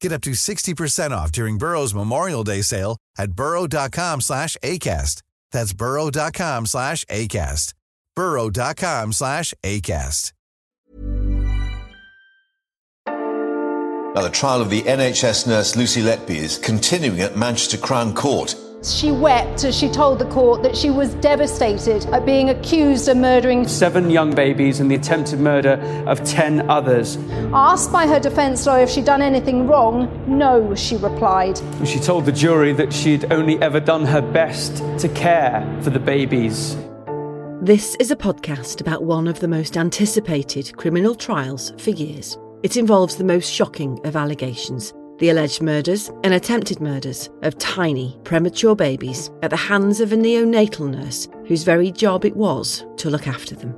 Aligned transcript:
Get 0.00 0.12
up 0.12 0.22
to 0.22 0.30
60% 0.30 1.10
off 1.10 1.32
during 1.32 1.58
Burrow's 1.58 1.94
Memorial 1.94 2.44
Day 2.44 2.62
sale 2.62 2.96
at 3.18 3.32
burrow.com 3.32 4.20
slash 4.20 4.56
ACAST. 4.62 5.22
That's 5.52 5.72
burrow.com 5.72 6.66
slash 6.66 7.04
ACAST. 7.06 7.74
burrow.com 8.14 9.12
slash 9.12 9.54
ACAST. 9.62 10.32
Now, 14.16 14.22
the 14.22 14.30
trial 14.30 14.62
of 14.62 14.70
the 14.70 14.80
NHS 14.80 15.46
nurse 15.46 15.76
Lucy 15.76 16.00
Letby 16.00 16.36
is 16.36 16.56
continuing 16.56 17.20
at 17.20 17.36
Manchester 17.36 17.76
Crown 17.76 18.14
Court. 18.14 18.54
She 18.92 19.10
wept 19.10 19.64
as 19.64 19.76
she 19.76 19.88
told 19.88 20.18
the 20.18 20.26
court 20.26 20.62
that 20.62 20.76
she 20.76 20.90
was 20.90 21.12
devastated 21.14 22.06
at 22.06 22.24
being 22.24 22.50
accused 22.50 23.08
of 23.08 23.16
murdering 23.16 23.66
seven 23.66 24.10
young 24.10 24.34
babies 24.34 24.78
and 24.78 24.90
the 24.90 24.94
attempted 24.94 25.40
murder 25.40 25.72
of 26.06 26.22
10 26.24 26.70
others. 26.70 27.16
Asked 27.52 27.90
by 27.90 28.06
her 28.06 28.20
defence 28.20 28.64
lawyer 28.64 28.84
if 28.84 28.90
she'd 28.90 29.04
done 29.04 29.22
anything 29.22 29.66
wrong, 29.66 30.08
no, 30.26 30.74
she 30.74 30.96
replied. 30.96 31.60
She 31.84 31.98
told 31.98 32.26
the 32.26 32.32
jury 32.32 32.72
that 32.74 32.92
she'd 32.92 33.32
only 33.32 33.60
ever 33.60 33.80
done 33.80 34.04
her 34.04 34.22
best 34.22 34.76
to 35.00 35.08
care 35.08 35.66
for 35.82 35.90
the 35.90 36.00
babies. 36.00 36.76
This 37.60 37.96
is 37.96 38.10
a 38.10 38.16
podcast 38.16 38.80
about 38.80 39.02
one 39.02 39.26
of 39.26 39.40
the 39.40 39.48
most 39.48 39.76
anticipated 39.76 40.76
criminal 40.76 41.14
trials 41.14 41.72
for 41.78 41.90
years. 41.90 42.38
It 42.62 42.76
involves 42.76 43.16
the 43.16 43.24
most 43.24 43.50
shocking 43.50 44.00
of 44.04 44.14
allegations 44.14 44.92
the 45.18 45.30
alleged 45.30 45.62
murders 45.62 46.10
and 46.24 46.34
attempted 46.34 46.80
murders 46.80 47.30
of 47.42 47.58
tiny, 47.58 48.18
premature 48.24 48.76
babies 48.76 49.30
at 49.42 49.50
the 49.50 49.56
hands 49.56 50.00
of 50.00 50.12
a 50.12 50.16
neonatal 50.16 50.90
nurse 50.90 51.28
whose 51.46 51.62
very 51.62 51.90
job 51.90 52.24
it 52.24 52.36
was 52.36 52.84
to 52.96 53.10
look 53.10 53.26
after 53.26 53.54
them. 53.54 53.74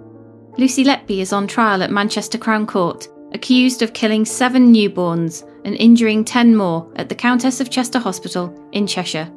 Lucy 0.57 0.85
Letby 0.85 1.21
is 1.21 1.33
on 1.33 1.47
trial 1.47 1.83
at 1.83 1.91
Manchester 1.91 2.39
Crown 2.39 2.67
Court, 2.67 3.09
accused 3.33 3.83
of 3.83 3.93
killing 3.93 4.25
seven 4.25 4.73
newborns 4.73 5.49
and 5.65 5.77
injuring 5.77 6.25
ten 6.25 6.57
more 6.57 6.91
at 6.97 7.09
the 7.09 7.15
Countess 7.15 7.61
of 7.61 7.71
Chester 7.71 7.99
Hospital 7.99 8.53
in 8.73 8.87
Cheshire. 8.87 9.31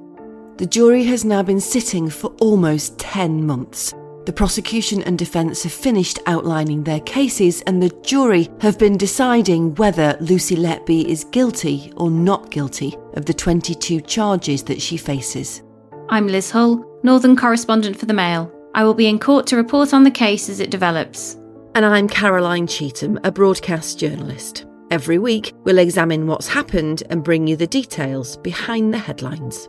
The 0.57 0.65
jury 0.65 1.03
has 1.05 1.25
now 1.25 1.41
been 1.41 1.59
sitting 1.59 2.09
for 2.09 2.27
almost 2.39 2.99
10 2.99 3.45
months. 3.45 3.93
The 4.25 4.33
prosecution 4.33 5.01
and 5.01 5.17
defence 5.17 5.63
have 5.63 5.71
finished 5.71 6.19
outlining 6.27 6.83
their 6.83 6.99
cases, 6.99 7.61
and 7.61 7.81
the 7.81 7.89
jury 8.03 8.49
have 8.59 8.77
been 8.77 8.95
deciding 8.95 9.73
whether 9.75 10.15
Lucy 10.21 10.55
Letby 10.55 11.05
is 11.05 11.23
guilty 11.23 11.91
or 11.97 12.11
not 12.11 12.51
guilty 12.51 12.95
of 13.15 13.25
the 13.25 13.33
22 13.33 13.99
charges 14.01 14.61
that 14.63 14.79
she 14.79 14.95
faces. 14.95 15.63
I'm 16.09 16.27
Liz 16.27 16.51
Hull, 16.51 16.85
Northern 17.01 17.35
correspondent 17.35 17.97
for 17.97 18.05
the 18.05 18.13
Mail. 18.13 18.51
I 18.75 18.83
will 18.83 18.93
be 18.93 19.07
in 19.07 19.17
court 19.17 19.47
to 19.47 19.57
report 19.57 19.91
on 19.91 20.03
the 20.03 20.11
case 20.11 20.49
as 20.49 20.59
it 20.59 20.69
develops. 20.69 21.35
And 21.73 21.83
I'm 21.83 22.07
Caroline 22.07 22.67
Cheetham, 22.67 23.19
a 23.23 23.31
broadcast 23.31 23.97
journalist. 23.97 24.67
Every 24.91 25.17
week, 25.17 25.53
we'll 25.63 25.79
examine 25.79 26.27
what's 26.27 26.47
happened 26.47 27.01
and 27.09 27.23
bring 27.23 27.47
you 27.47 27.55
the 27.55 27.65
details 27.65 28.37
behind 28.37 28.93
the 28.93 28.99
headlines. 28.99 29.67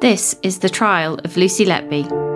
This 0.00 0.34
is 0.42 0.60
the 0.60 0.70
trial 0.70 1.18
of 1.24 1.36
Lucy 1.36 1.66
Letby. 1.66 2.31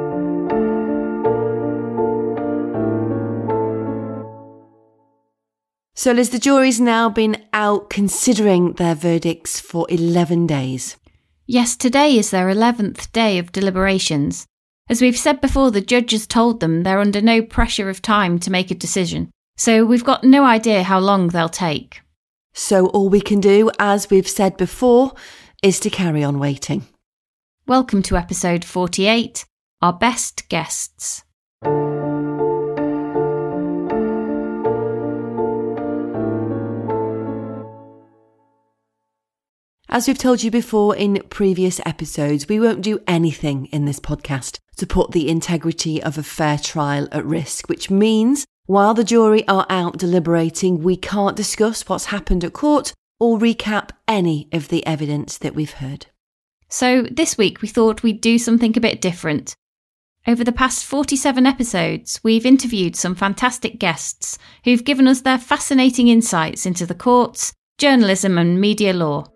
So, 5.98 6.12
Liz, 6.12 6.28
the 6.28 6.38
jury's 6.38 6.78
now 6.78 7.08
been 7.08 7.42
out 7.54 7.88
considering 7.88 8.74
their 8.74 8.94
verdicts 8.94 9.58
for 9.58 9.86
11 9.88 10.46
days. 10.46 10.98
Yes, 11.46 11.74
today 11.74 12.18
is 12.18 12.30
their 12.30 12.48
11th 12.48 13.10
day 13.12 13.38
of 13.38 13.50
deliberations. 13.50 14.44
As 14.90 15.00
we've 15.00 15.16
said 15.16 15.40
before, 15.40 15.70
the 15.70 15.80
judges 15.80 16.26
told 16.26 16.60
them 16.60 16.82
they're 16.82 17.00
under 17.00 17.22
no 17.22 17.40
pressure 17.40 17.88
of 17.88 18.02
time 18.02 18.38
to 18.40 18.50
make 18.50 18.70
a 18.70 18.74
decision, 18.74 19.30
so 19.56 19.86
we've 19.86 20.04
got 20.04 20.22
no 20.22 20.44
idea 20.44 20.82
how 20.82 20.98
long 20.98 21.28
they'll 21.28 21.48
take. 21.48 22.02
So, 22.52 22.88
all 22.88 23.08
we 23.08 23.22
can 23.22 23.40
do, 23.40 23.70
as 23.78 24.10
we've 24.10 24.28
said 24.28 24.58
before, 24.58 25.14
is 25.62 25.80
to 25.80 25.88
carry 25.88 26.22
on 26.22 26.38
waiting. 26.38 26.84
Welcome 27.66 28.02
to 28.02 28.18
episode 28.18 28.66
48 28.66 29.46
Our 29.80 29.94
Best 29.94 30.46
Guests. 30.50 31.24
As 39.88 40.08
we've 40.08 40.18
told 40.18 40.42
you 40.42 40.50
before 40.50 40.96
in 40.96 41.22
previous 41.30 41.80
episodes, 41.86 42.48
we 42.48 42.58
won't 42.58 42.82
do 42.82 42.98
anything 43.06 43.66
in 43.66 43.84
this 43.84 44.00
podcast 44.00 44.58
to 44.78 44.86
put 44.86 45.12
the 45.12 45.28
integrity 45.28 46.02
of 46.02 46.18
a 46.18 46.24
fair 46.24 46.58
trial 46.58 47.06
at 47.12 47.24
risk, 47.24 47.68
which 47.68 47.88
means 47.88 48.44
while 48.66 48.94
the 48.94 49.04
jury 49.04 49.46
are 49.46 49.64
out 49.70 49.96
deliberating, 49.96 50.82
we 50.82 50.96
can't 50.96 51.36
discuss 51.36 51.88
what's 51.88 52.06
happened 52.06 52.42
at 52.42 52.52
court 52.52 52.94
or 53.20 53.38
recap 53.38 53.90
any 54.08 54.48
of 54.52 54.68
the 54.68 54.84
evidence 54.84 55.38
that 55.38 55.54
we've 55.54 55.74
heard. 55.74 56.06
So, 56.68 57.02
this 57.02 57.38
week 57.38 57.62
we 57.62 57.68
thought 57.68 58.02
we'd 58.02 58.20
do 58.20 58.38
something 58.38 58.76
a 58.76 58.80
bit 58.80 59.00
different. 59.00 59.54
Over 60.26 60.42
the 60.42 60.50
past 60.50 60.84
47 60.84 61.46
episodes, 61.46 62.20
we've 62.24 62.44
interviewed 62.44 62.96
some 62.96 63.14
fantastic 63.14 63.78
guests 63.78 64.36
who've 64.64 64.84
given 64.84 65.06
us 65.06 65.20
their 65.20 65.38
fascinating 65.38 66.08
insights 66.08 66.66
into 66.66 66.86
the 66.86 66.96
courts, 66.96 67.52
journalism, 67.78 68.36
and 68.36 68.60
media 68.60 68.92
law 68.92 69.28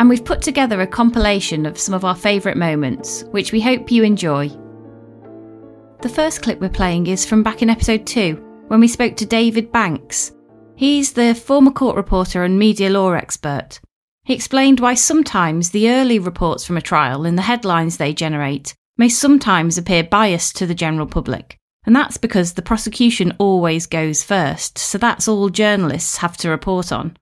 and 0.00 0.08
we've 0.08 0.24
put 0.24 0.40
together 0.40 0.80
a 0.80 0.86
compilation 0.86 1.66
of 1.66 1.78
some 1.78 1.94
of 1.94 2.06
our 2.06 2.16
favourite 2.16 2.56
moments, 2.56 3.22
which 3.32 3.52
we 3.52 3.60
hope 3.60 3.92
you 3.92 4.02
enjoy. 4.02 4.48
The 6.00 6.08
first 6.08 6.40
clip 6.40 6.58
we're 6.58 6.70
playing 6.70 7.06
is 7.06 7.26
from 7.26 7.42
back 7.42 7.60
in 7.60 7.68
episode 7.68 8.06
2, 8.06 8.64
when 8.68 8.80
we 8.80 8.88
spoke 8.88 9.14
to 9.18 9.26
David 9.26 9.70
Banks. 9.70 10.32
He's 10.74 11.12
the 11.12 11.34
former 11.34 11.70
court 11.70 11.96
reporter 11.96 12.44
and 12.44 12.58
media 12.58 12.88
law 12.88 13.12
expert. 13.12 13.78
He 14.24 14.32
explained 14.32 14.80
why 14.80 14.94
sometimes 14.94 15.68
the 15.68 15.90
early 15.90 16.18
reports 16.18 16.64
from 16.64 16.78
a 16.78 16.82
trial 16.82 17.26
and 17.26 17.36
the 17.36 17.42
headlines 17.42 17.98
they 17.98 18.14
generate 18.14 18.74
may 18.96 19.10
sometimes 19.10 19.76
appear 19.76 20.02
biased 20.02 20.56
to 20.56 20.66
the 20.66 20.74
general 20.74 21.06
public. 21.06 21.58
And 21.84 21.94
that's 21.94 22.16
because 22.16 22.54
the 22.54 22.62
prosecution 22.62 23.36
always 23.36 23.86
goes 23.86 24.24
first, 24.24 24.78
so 24.78 24.96
that's 24.96 25.28
all 25.28 25.50
journalists 25.50 26.16
have 26.16 26.38
to 26.38 26.48
report 26.48 26.90
on. 26.90 27.18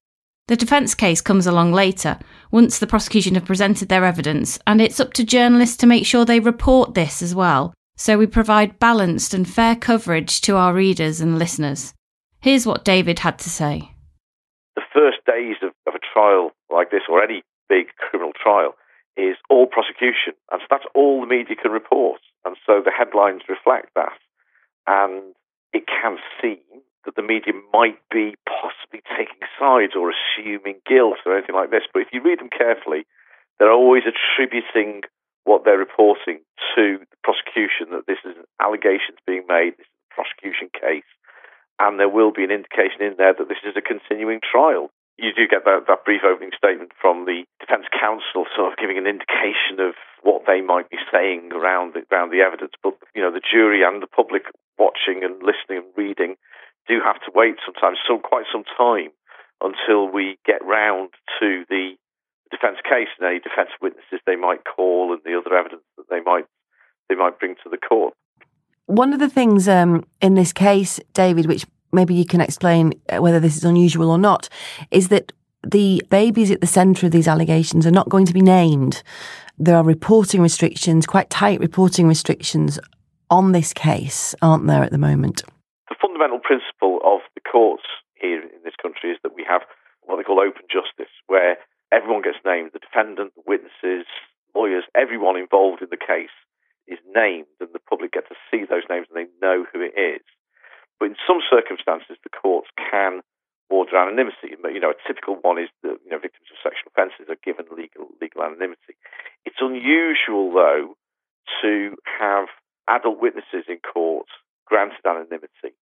The 0.49 0.57
defence 0.57 0.95
case 0.95 1.21
comes 1.21 1.47
along 1.47 1.73
later, 1.73 2.19
once 2.51 2.79
the 2.79 2.87
prosecution 2.87 3.35
have 3.35 3.45
presented 3.45 3.91
their 3.91 4.07
evidence, 4.07 4.59
and 4.67 4.81
it's 4.81 4.99
up 4.99 5.13
to 5.13 5.25
journalists 5.25 5.77
to 5.77 5.87
make 5.87 6.07
sure 6.07 6.25
they 6.25 6.41
report 6.41 6.95
this 6.95 7.21
as 7.21 7.35
well, 7.35 7.75
so 7.99 8.17
we 8.17 8.27
provide 8.27 8.79
balanced 8.79 9.35
and 9.35 9.47
fair 9.47 9.77
coverage 9.77 10.41
to 10.41 10.57
our 10.57 10.73
readers 10.73 11.21
and 11.21 11.39
listeners. 11.39 11.93
Here's 12.41 12.67
what 12.67 12.85
David 12.85 13.19
had 13.19 13.39
to 13.41 13.51
say. 13.51 13.93
The 14.75 14.83
first 14.91 15.19
days 15.27 15.57
of, 15.63 15.73
of 15.87 15.95
a 15.95 16.01
trial 16.13 16.53
like 16.73 16.91
this, 16.91 17.03
or 17.11 17.23
any 17.23 17.43
big 17.69 17.89
criminal 17.99 18.33
trial, 18.33 18.75
is 19.19 19.37
all 19.51 19.67
prosecution. 19.67 20.33
And 20.51 20.63
so 20.63 20.67
that's 20.71 20.87
all 20.95 21.21
the 21.21 21.27
media 21.27 21.57
can 21.61 21.73
report. 21.73 22.21
And 22.47 22.57
so 22.65 22.81
the 22.83 22.93
headlines 22.97 23.43
reflect 23.51 23.91
that. 23.97 24.17
And 24.87 25.35
it 25.75 25.85
can 25.87 26.17
seem 26.41 26.81
that 27.09 27.17
the 27.17 27.25
media 27.25 27.57
might 27.73 27.97
be 28.13 28.37
possibly 28.45 29.01
taking 29.17 29.41
sides 29.57 29.97
or 29.97 30.13
assuming 30.13 30.77
guilt 30.85 31.17
or 31.25 31.33
anything 31.33 31.57
like 31.57 31.73
this. 31.73 31.89
But 31.89 32.05
if 32.05 32.13
you 32.13 32.21
read 32.21 32.37
them 32.37 32.53
carefully, 32.53 33.09
they're 33.57 33.73
always 33.73 34.05
attributing 34.05 35.09
what 35.49 35.65
they're 35.65 35.81
reporting 35.81 36.45
to 36.77 37.01
the 37.01 37.19
prosecution 37.25 37.97
that 37.97 38.05
this 38.05 38.21
is 38.29 38.37
allegations 38.61 39.17
being 39.25 39.49
made, 39.49 39.73
this 39.81 39.89
is 39.89 40.05
a 40.13 40.21
prosecution 40.21 40.69
case, 40.77 41.09
and 41.81 41.97
there 41.97 42.13
will 42.13 42.29
be 42.29 42.45
an 42.45 42.53
indication 42.53 43.01
in 43.01 43.17
there 43.17 43.33
that 43.33 43.49
this 43.49 43.65
is 43.65 43.73
a 43.73 43.81
continuing 43.81 44.45
trial. 44.45 44.93
You 45.17 45.33
do 45.33 45.49
get 45.49 45.65
that, 45.65 45.89
that 45.89 46.05
brief 46.05 46.23
opening 46.23 46.53
statement 46.53 46.93
from 47.01 47.25
the 47.25 47.49
defence 47.59 47.89
counsel, 47.89 48.45
sort 48.53 48.71
of 48.71 48.79
giving 48.79 49.01
an 49.01 49.09
indication 49.09 49.81
of 49.81 49.97
what 50.21 50.45
they 50.47 50.61
might 50.61 50.93
be 50.93 51.01
saying 51.11 51.51
around 51.57 51.97
the, 51.97 52.05
around 52.13 52.31
the 52.31 52.45
evidence. 52.45 52.77
But 52.85 53.01
you 53.17 53.25
know, 53.25 53.33
the 53.33 53.43
jury 53.43 53.81
and 53.83 54.05
the 54.05 54.07
public 54.07 54.45
watching 54.79 55.25
and 55.25 55.43
listening 55.43 55.83
and 55.83 55.91
reading 55.97 56.37
do 56.89 57.01
have 57.05 57.21
to 57.23 57.31
wait 57.35 57.57
sometimes, 57.65 57.99
so 58.07 58.19
quite 58.19 58.47
some 58.51 58.65
time, 58.77 59.11
until 59.61 60.09
we 60.11 60.39
get 60.47 60.65
round 60.65 61.11
to 61.41 61.65
the 61.69 61.93
defence 62.51 62.79
case 62.83 63.09
and 63.19 63.29
any 63.29 63.41
defence 63.41 63.71
witnesses 63.81 64.21
they 64.27 64.37
might 64.37 64.65
call 64.65 65.13
and 65.13 65.21
the 65.25 65.39
other 65.39 65.55
evidence 65.55 65.83
that 65.97 66.09
they 66.09 66.21
might 66.21 66.47
they 67.09 67.15
might 67.15 67.39
bring 67.39 67.55
to 67.63 67.71
the 67.71 67.77
court. 67.77 68.15
One 68.87 69.13
of 69.13 69.21
the 69.21 69.29
things 69.29 69.69
um, 69.69 70.05
in 70.21 70.35
this 70.35 70.53
case, 70.53 71.01
David, 71.13 71.47
which 71.47 71.67
maybe 71.93 72.15
you 72.15 72.25
can 72.25 72.41
explain 72.41 72.93
uh, 73.09 73.21
whether 73.21 73.41
this 73.41 73.57
is 73.57 73.65
unusual 73.65 74.11
or 74.11 74.19
not, 74.19 74.49
is 74.91 75.09
that 75.09 75.33
the 75.67 76.03
babies 76.11 76.51
at 76.51 76.61
the 76.61 76.67
centre 76.67 77.07
of 77.07 77.13
these 77.13 77.29
allegations 77.29 77.87
are 77.87 77.91
not 77.91 78.09
going 78.09 78.27
to 78.27 78.35
be 78.35 78.43
named. 78.43 79.03
There 79.59 79.77
are 79.77 79.85
reporting 79.85 80.41
restrictions, 80.41 81.07
quite 81.07 81.31
tight 81.31 81.61
reporting 81.61 82.07
restrictions 82.07 82.79
on 83.31 83.53
this 83.53 83.73
case, 83.73 84.35
aren't 84.41 84.67
there, 84.67 84.83
at 84.83 84.93
the 84.93 84.99
moment? 84.99 85.43
Fundamental 86.19 86.43
principle 86.43 86.99
of 87.07 87.23
the 87.39 87.41
courts 87.47 87.87
here 88.19 88.43
in 88.43 88.59
this 88.67 88.75
country 88.75 89.15
is 89.15 89.23
that 89.23 89.39
we 89.39 89.47
have 89.47 89.63
what 90.03 90.19
they 90.19 90.27
call 90.27 90.43
open 90.43 90.67
justice, 90.67 91.15
where 91.31 91.63
everyone 91.95 92.27
gets 92.27 92.43
named 92.43 92.75
the 92.75 92.83
defendant, 92.83 93.31
the 93.39 93.47
witnesses, 93.47 94.03
lawyers, 94.51 94.83
everyone 94.99 95.39
involved 95.39 95.79
in 95.79 95.95
the 95.95 96.01
case 96.01 96.35
is 96.91 96.99
named, 97.15 97.47
and 97.63 97.71
the 97.71 97.79
public 97.87 98.19
get 98.19 98.27
to 98.27 98.35
see 98.51 98.67
those 98.67 98.83
names 98.91 99.07
and 99.07 99.15
they 99.15 99.31
know 99.39 99.63
who 99.71 99.79
it 99.79 99.95
is. 99.95 100.27
But 100.99 101.15
in 101.15 101.17
some 101.23 101.39
circumstances, 101.39 102.19
the 102.27 102.35
courts 102.35 102.67
can 102.75 103.23
order 103.71 103.95
anonymity. 103.95 104.59
You 104.59 104.83
know, 104.83 104.91
a 104.91 105.07
typical 105.07 105.39
one 105.39 105.63
is 105.63 105.71
that 105.87 106.03
you 106.03 106.11
know 106.11 106.19
victims 106.19 106.51
of 106.51 106.59
sexual 106.59 106.91
offences 106.91 107.31
are 107.31 107.39
given 107.47 107.71
legal 107.71 108.11
legal 108.19 108.43
anonymity. 108.43 108.99
It's 109.47 109.63
unusual, 109.63 110.51
though, 110.51 110.99
to 111.63 111.95
have 112.19 112.51
adult 112.91 113.23
witnesses 113.23 113.71
in 113.71 113.79
court 113.87 114.27
granted 114.67 115.07
anonymity. 115.07 115.78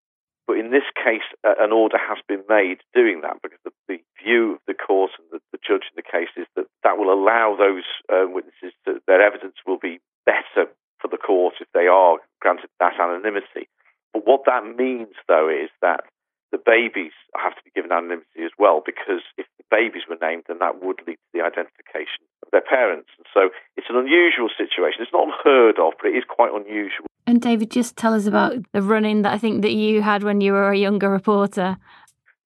But 0.48 0.58
in 0.58 0.70
this 0.70 0.86
case, 0.94 1.26
an 1.44 1.72
order 1.72 1.98
has 1.98 2.20
been 2.28 2.44
made 2.48 2.86
doing 2.94 3.22
that 3.22 3.42
because 3.42 3.60
the, 3.66 3.74
the 3.88 3.98
view 4.22 4.54
of 4.54 4.62
the 4.68 4.78
court 4.78 5.12
and 5.18 5.26
the, 5.32 5.40
the, 5.52 5.58
judge 5.58 5.90
in 5.90 5.98
the 5.98 6.06
case 6.06 6.30
is 6.38 6.46
that 6.56 6.70
that 6.84 6.98
will 6.98 7.12
allow 7.12 7.58
those 7.58 7.86
uh, 8.14 8.30
witnesses 8.30 8.74
to, 8.86 9.02
their 9.08 9.26
evidence 9.26 9.58
will 9.66 9.82
be 9.82 10.00
better 10.26 10.70
for 11.02 11.10
the 11.10 11.18
court 11.18 11.56
if 11.60 11.68
they 11.74 11.88
are 11.88 12.18
granted 12.42 12.70
that 12.80 12.94
anonymity. 13.00 13.66
But 14.14 14.28
what 14.28 14.46
that 14.46 14.64
means, 14.78 15.18
though, 15.28 15.50
is 15.50 15.70
that 15.82 16.06
the 16.52 16.62
babies 16.62 17.12
have 17.36 17.58
to 17.58 17.64
be 17.66 17.74
given 17.74 17.92
anonymity 17.92 18.46
as 18.46 18.54
well 18.58 18.80
because 18.86 19.26
if 19.36 19.50
the 19.58 19.66
babies 19.68 20.08
were 20.08 20.22
named, 20.22 20.46
then 20.48 20.62
that 20.62 20.80
would 20.80 21.02
lead 21.04 21.18
to 21.18 21.32
the 21.34 21.42
identification 21.42 22.24
of 22.46 22.54
their 22.54 22.64
parents. 22.64 23.10
And 23.18 23.26
so 23.34 23.50
it's 23.76 23.90
an 23.90 23.98
unusual 23.98 24.48
situation. 24.54 25.02
It's 25.02 25.12
not 25.12 25.28
unheard 25.28 25.82
of, 25.82 25.98
but 25.98 26.14
it 26.14 26.18
is 26.22 26.24
quite 26.30 26.54
unusual. 26.54 27.10
And 27.28 27.42
David, 27.42 27.72
just 27.72 27.98
tell 27.98 28.14
us 28.14 28.28
about 28.28 28.54
the 28.72 28.82
run-in 28.82 29.24
that 29.24 29.34
I 29.34 29.38
think 29.38 29.64
that 29.64 29.74
you 29.74 30.02
had 30.02 30.22
when 30.22 30.42
you 30.42 30.54
were 30.54 30.72
a 30.72 30.78
younger 30.78 31.10
reporter. 31.10 31.78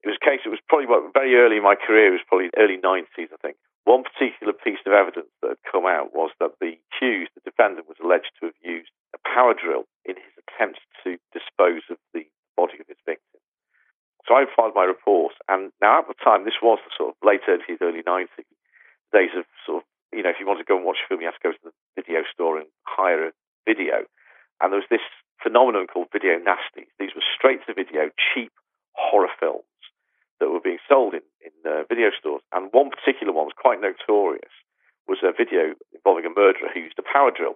It 0.04 0.08
was 0.08 0.18
a 0.22 0.26
case. 0.26 0.40
It 0.46 0.50
was 0.50 0.64
probably 0.70 0.88
very 1.14 1.36
early 1.36 1.58
in 1.58 1.64
my 1.64 1.76
career. 1.76 2.16
It 2.16 2.24
was 2.24 2.28
probably 2.28 2.50
early 2.56 2.78
nineties, 2.78 3.28
I 3.34 3.38
think. 3.42 3.58
One 3.84 4.04
particular 4.04 4.54
piece 4.54 4.80
of 4.86 4.94
evidence 4.94 5.28
that 5.42 5.60
had 5.60 5.64
come 5.70 5.84
out 5.84 6.16
was 6.16 6.32
that 6.40 6.56
the 6.62 6.80
accused, 6.80 7.32
the 7.36 7.44
defendant, 7.44 7.90
was 7.90 8.00
alleged 8.00 8.32
to 8.40 8.48
have 8.48 8.60
used 8.64 8.92
a 9.12 9.20
power 9.28 9.52
drill 9.52 9.84
in 10.06 10.16
his 10.16 10.36
attempts 10.40 10.80
to 11.04 11.20
dispose 11.36 11.84
of 11.92 11.98
the 12.14 12.24
body 12.56 12.80
of 12.80 12.88
his 12.88 13.02
victim. 13.04 13.42
So 14.28 14.36
I 14.36 14.46
filed 14.56 14.78
my 14.78 14.86
report, 14.86 15.34
and 15.50 15.74
now 15.82 16.00
at 16.00 16.08
the 16.08 16.14
time, 16.24 16.46
this 16.46 16.62
was 16.62 16.80
the 16.86 16.94
sort 16.96 17.12
of 17.12 17.16
late 17.26 17.42
80s, 17.50 17.82
early 17.82 18.04
90s, 18.06 18.46
days 19.12 19.34
of 19.36 19.44
sort 19.66 19.82
of, 19.82 19.84
you 20.14 20.22
know, 20.22 20.30
if 20.30 20.38
you 20.40 20.46
want 20.46 20.60
to 20.62 20.70
go 20.70 20.78
and 20.78 20.86
watch 20.86 21.02
a 21.04 21.08
film, 21.10 21.20
you 21.20 21.28
have 21.28 21.42
to 21.42 21.48
go 21.50 21.52
to 21.52 21.66
the 21.66 21.74
video 21.98 22.22
store 22.32 22.62
and 22.62 22.70
hire 22.86 23.28
a 23.28 23.32
video. 23.66 24.06
And 24.62 24.72
there 24.72 24.80
was 24.80 24.92
this 24.92 25.06
phenomenon 25.42 25.88
called 25.88 26.14
video 26.14 26.38
nasties. 26.38 26.92
These 27.00 27.16
were 27.16 27.26
straight 27.34 27.66
to 27.66 27.74
video, 27.74 28.12
cheap 28.14 28.52
horror 28.94 29.32
films 29.40 29.66
that 30.40 30.50
were 30.50 30.64
being 30.64 30.84
sold 30.88 31.14
in, 31.14 31.24
in 31.42 31.54
uh, 31.66 31.84
video 31.88 32.12
stores. 32.18 32.44
And 32.52 32.70
one 32.72 32.92
particular 32.92 33.32
one 33.32 33.48
was 33.48 33.58
quite 33.58 33.80
notorious, 33.80 34.52
was 35.08 35.20
a 35.24 35.32
video 35.32 35.76
involving 35.94 36.26
a 36.26 36.34
murderer 36.34 36.70
who 36.74 36.82
used 36.82 37.00
a 37.00 37.08
power 37.08 37.32
drill. 37.32 37.56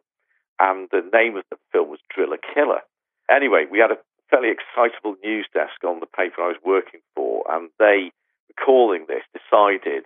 And 0.60 0.88
the 0.92 1.04
name 1.12 1.36
of 1.36 1.44
the 1.50 1.58
film 1.72 1.90
was 1.90 2.00
Driller 2.14 2.40
Killer. 2.40 2.82
Anyway, 3.30 3.66
we 3.70 3.80
had 3.80 3.92
a 3.92 4.00
fairly 4.30 4.50
excitable 4.50 5.16
news 5.24 5.48
desk 5.54 5.84
on 5.84 6.00
the 6.00 6.08
paper 6.08 6.42
I 6.42 6.48
was 6.48 6.62
working 6.66 7.02
for, 7.16 7.44
and 7.50 7.70
they, 7.80 8.12
recalling 8.50 9.06
this, 9.08 9.24
decided 9.34 10.06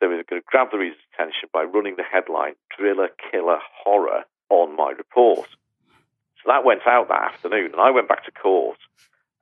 they 0.00 0.06
were 0.06 0.22
going 0.28 0.42
to 0.42 0.46
grab 0.46 0.70
the 0.70 0.78
reader's 0.78 0.98
attention 1.12 1.48
by 1.52 1.62
running 1.62 1.96
the 1.96 2.06
headline 2.06 2.54
Driller 2.76 3.08
Killer 3.30 3.58
Horror 3.84 4.24
on 4.50 4.76
my 4.76 4.90
report. 4.90 5.48
So 6.42 6.44
that 6.46 6.64
went 6.64 6.77
out 6.88 7.08
that 7.08 7.34
afternoon, 7.34 7.72
and 7.72 7.80
I 7.80 7.90
went 7.90 8.08
back 8.08 8.24
to 8.24 8.32
court. 8.32 8.78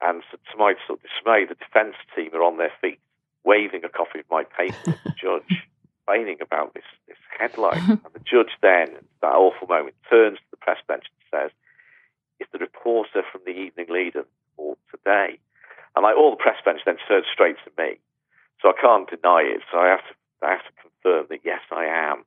And 0.02 0.22
to 0.30 0.58
my 0.58 0.74
sort 0.86 1.00
of 1.00 1.08
dismay, 1.08 1.46
the 1.48 1.54
defence 1.54 1.96
team 2.14 2.30
are 2.34 2.42
on 2.42 2.58
their 2.58 2.72
feet, 2.82 3.00
waving 3.44 3.82
a 3.84 3.88
copy 3.88 4.20
of 4.20 4.26
my 4.30 4.44
paper 4.44 4.92
to 4.92 4.98
the 5.04 5.14
judge, 5.20 5.64
complaining 6.04 6.38
about 6.42 6.74
this, 6.74 6.84
this 7.08 7.16
headline. 7.38 7.80
and 8.04 8.12
the 8.12 8.20
judge 8.20 8.52
then, 8.60 8.88
that 9.22 9.32
awful 9.32 9.68
moment, 9.68 9.96
turns 10.10 10.36
to 10.38 10.44
the 10.50 10.58
press 10.58 10.78
bench 10.86 11.04
and 11.08 11.40
says, 11.40 11.50
Is 12.40 12.48
the 12.52 12.58
reporter 12.58 13.22
from 13.32 13.40
the 13.46 13.52
Evening 13.56 13.86
Leader 13.88 14.26
or 14.58 14.76
today? 14.90 15.38
And 15.94 16.02
like 16.02 16.16
all 16.16 16.30
the 16.30 16.36
press 16.36 16.60
bench 16.62 16.80
then 16.84 16.98
turns 17.08 17.24
straight 17.32 17.56
to 17.64 17.72
me. 17.82 17.96
So 18.60 18.68
I 18.68 18.80
can't 18.80 19.08
deny 19.08 19.48
it. 19.48 19.62
So 19.72 19.78
I 19.78 19.88
have 19.88 20.04
to, 20.04 20.14
I 20.46 20.50
have 20.52 20.66
to 20.68 20.76
confirm 20.76 21.26
that 21.30 21.40
yes, 21.44 21.60
I 21.72 21.84
am. 21.86 22.24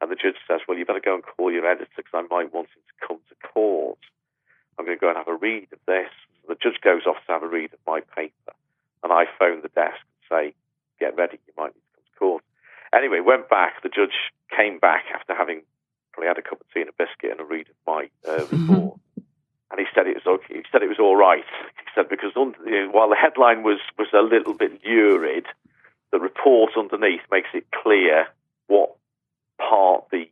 And 0.00 0.10
the 0.10 0.16
judge 0.16 0.40
says, 0.48 0.60
Well, 0.66 0.78
you 0.78 0.86
better 0.86 1.04
go 1.04 1.14
and 1.14 1.22
call 1.22 1.52
your 1.52 1.66
editor 1.66 1.90
because 1.96 2.16
I 2.16 2.22
might 2.32 2.52
want 2.52 2.68
him 2.72 2.82
to 2.88 3.06
come 3.06 3.18
to 3.28 3.48
court. 3.48 3.98
I'm 4.78 4.86
going 4.86 4.96
to 4.96 5.00
go 5.00 5.08
and 5.08 5.18
have 5.18 5.28
a 5.28 5.36
read 5.36 5.68
of 5.72 5.78
this. 5.86 6.08
So 6.40 6.48
the 6.48 6.56
judge 6.56 6.80
goes 6.80 7.04
off 7.04 7.20
to 7.26 7.32
have 7.32 7.42
a 7.42 7.48
read 7.48 7.72
of 7.72 7.80
my 7.86 8.00
paper. 8.16 8.56
And 9.04 9.12
I 9.12 9.24
phone 9.38 9.60
the 9.60 9.68
desk 9.68 10.00
and 10.00 10.24
say, 10.28 10.54
Get 10.98 11.16
ready, 11.16 11.38
you 11.46 11.52
might 11.56 11.76
need 11.76 11.84
to 11.84 11.92
come 11.96 12.04
to 12.04 12.18
court. 12.18 12.44
Anyway, 12.92 13.20
went 13.20 13.48
back. 13.48 13.82
The 13.82 13.88
judge 13.88 14.32
came 14.48 14.78
back 14.78 15.04
after 15.14 15.34
having 15.34 15.62
probably 16.12 16.28
had 16.28 16.38
a 16.38 16.42
cup 16.42 16.60
of 16.60 16.66
tea 16.72 16.80
and 16.80 16.90
a 16.90 16.96
biscuit 16.96 17.30
and 17.30 17.40
a 17.40 17.44
read 17.44 17.68
of 17.68 17.76
my 17.86 18.10
uh, 18.26 18.44
report. 18.50 18.98
and 19.70 19.78
he 19.78 19.86
said 19.94 20.08
it 20.08 20.16
was 20.18 20.26
okay. 20.26 20.58
He 20.58 20.64
said 20.72 20.82
it 20.82 20.88
was 20.88 20.98
all 20.98 21.16
right. 21.16 21.44
He 21.76 21.86
said 21.94 22.08
because 22.08 22.32
you 22.34 22.54
know, 22.66 22.88
while 22.90 23.08
the 23.08 23.16
headline 23.40 23.62
was 23.62 23.80
was 23.98 24.08
a 24.12 24.22
little 24.22 24.54
bit 24.54 24.80
lurid, 24.84 25.46
the 26.12 26.18
report 26.18 26.72
underneath 26.76 27.20
makes 27.30 27.48
it 27.54 27.66
clear 27.82 28.26
what 28.66 28.96
part 29.58 30.04
the 30.10 30.28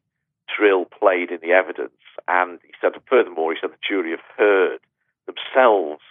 drill 0.56 0.84
played 0.84 1.30
in 1.30 1.38
the 1.40 1.52
evidence. 1.52 1.92
And 2.26 2.58
he 2.62 2.72
said, 2.80 2.92
furthermore, 3.08 3.52
he 3.52 3.58
said 3.60 3.70
the 3.70 3.86
jury 3.86 4.10
have 4.10 4.20
heard 4.36 4.80
themselves 5.26 6.02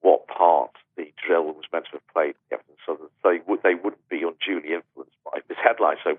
what 0.00 0.26
part 0.26 0.70
the 0.96 1.12
drill 1.24 1.44
was 1.46 1.64
meant 1.72 1.86
to 1.86 1.92
have 1.92 2.08
played 2.12 2.34
in 2.34 2.42
the 2.50 2.56
evidence, 2.56 2.78
so 2.84 2.98
that 3.00 3.10
they, 3.22 3.40
would, 3.46 3.62
they 3.62 3.74
wouldn't 3.74 4.08
be 4.08 4.22
unduly 4.22 4.74
influenced 4.74 5.16
by 5.24 5.40
this 5.48 5.58
headline. 5.62 5.96
So 6.04 6.18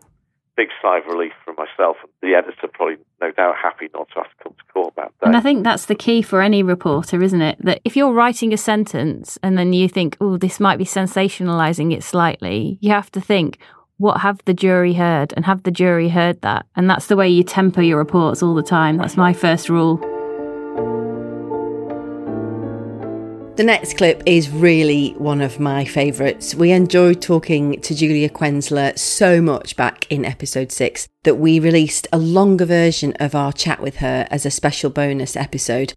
big 0.55 0.69
sigh 0.81 0.99
of 0.99 1.05
relief 1.05 1.33
for 1.43 1.53
myself. 1.53 1.97
The 2.21 2.33
editor 2.35 2.67
probably 2.73 2.97
no 3.21 3.31
doubt 3.31 3.55
happy 3.61 3.89
not 3.93 4.07
to 4.09 4.15
have 4.15 4.29
to 4.29 4.43
come 4.43 4.53
to 4.53 4.73
court 4.73 4.93
about 4.93 5.13
that 5.19 5.25
day. 5.25 5.27
And 5.27 5.37
I 5.37 5.41
think 5.41 5.63
that's 5.63 5.85
the 5.85 5.95
key 5.95 6.21
for 6.21 6.41
any 6.41 6.63
reporter, 6.63 7.21
isn't 7.21 7.41
it? 7.41 7.57
That 7.63 7.81
if 7.83 7.95
you're 7.95 8.13
writing 8.13 8.53
a 8.53 8.57
sentence 8.57 9.37
and 9.43 9.57
then 9.57 9.73
you 9.73 9.89
think, 9.89 10.17
oh, 10.21 10.37
this 10.37 10.59
might 10.59 10.77
be 10.77 10.85
sensationalizing 10.85 11.93
it 11.93 12.03
slightly, 12.03 12.77
you 12.81 12.91
have 12.91 13.11
to 13.11 13.21
think, 13.21 13.59
what 13.97 14.21
have 14.21 14.43
the 14.45 14.53
jury 14.53 14.93
heard? 14.93 15.33
And 15.35 15.45
have 15.45 15.63
the 15.63 15.71
jury 15.71 16.09
heard 16.09 16.41
that? 16.41 16.65
And 16.75 16.89
that's 16.89 17.07
the 17.07 17.15
way 17.15 17.29
you 17.29 17.43
temper 17.43 17.81
your 17.81 17.97
reports 17.97 18.43
all 18.43 18.55
the 18.55 18.63
time. 18.63 18.97
That's 18.97 19.17
my 19.17 19.33
first 19.33 19.69
rule 19.69 20.14
the 23.55 23.63
next 23.63 23.95
clip 23.95 24.21
is 24.25 24.49
really 24.49 25.11
one 25.11 25.39
of 25.39 25.61
my 25.61 25.85
favourites. 25.85 26.53
We 26.53 26.71
enjoyed 26.71 27.21
talking 27.21 27.79
to 27.81 27.95
Julia 27.95 28.29
Quenzler 28.29 28.97
so 28.97 29.41
much 29.41 29.77
back 29.77 30.11
in 30.11 30.25
episode 30.25 30.73
6 30.73 31.07
that 31.23 31.35
we 31.35 31.59
released 31.59 32.05
a 32.11 32.17
longer 32.17 32.65
version 32.65 33.13
of 33.13 33.33
our 33.33 33.53
chat 33.53 33.79
with 33.79 33.97
her 33.97 34.27
as 34.29 34.45
a 34.45 34.51
special 34.51 34.89
bonus 34.89 35.37
episode. 35.37 35.93